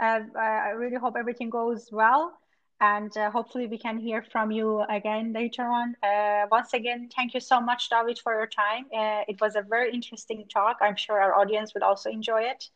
Uh, 0.00 0.20
I 0.36 0.70
really 0.70 0.96
hope 0.96 1.14
everything 1.16 1.50
goes 1.50 1.88
well 1.92 2.32
and 2.80 3.16
uh, 3.16 3.30
hopefully 3.30 3.68
we 3.68 3.78
can 3.78 3.96
hear 3.96 4.24
from 4.32 4.50
you 4.50 4.82
again 4.90 5.32
later 5.32 5.62
on. 5.62 5.94
Uh, 6.02 6.46
once 6.50 6.74
again, 6.74 7.08
thank 7.14 7.32
you 7.34 7.38
so 7.40 7.60
much, 7.60 7.88
David, 7.90 8.18
for 8.18 8.32
your 8.34 8.48
time. 8.48 8.86
Uh, 8.92 9.22
it 9.28 9.40
was 9.40 9.54
a 9.54 9.62
very 9.62 9.92
interesting 9.92 10.44
talk. 10.52 10.78
I'm 10.80 10.96
sure 10.96 11.20
our 11.20 11.38
audience 11.38 11.72
will 11.72 11.84
also 11.84 12.10
enjoy 12.10 12.42
it 12.42 12.70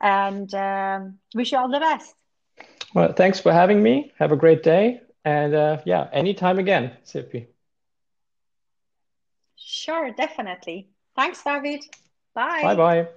and 0.00 0.54
um, 0.54 1.18
wish 1.34 1.50
you 1.50 1.58
all 1.58 1.68
the 1.68 1.80
best. 1.80 2.14
Well, 2.94 3.12
thanks 3.12 3.40
for 3.40 3.52
having 3.52 3.82
me. 3.82 4.12
Have 4.20 4.30
a 4.30 4.36
great 4.36 4.62
day. 4.62 5.00
And 5.24 5.54
uh, 5.54 5.78
yeah, 5.84 6.08
anytime 6.12 6.60
again, 6.60 6.92
Sippy. 7.04 7.48
Sure, 9.56 10.12
definitely. 10.12 10.89
Thanks, 11.16 11.42
David. 11.42 11.84
Bye. 12.34 12.62
Bye 12.62 12.74
bye. 12.74 13.08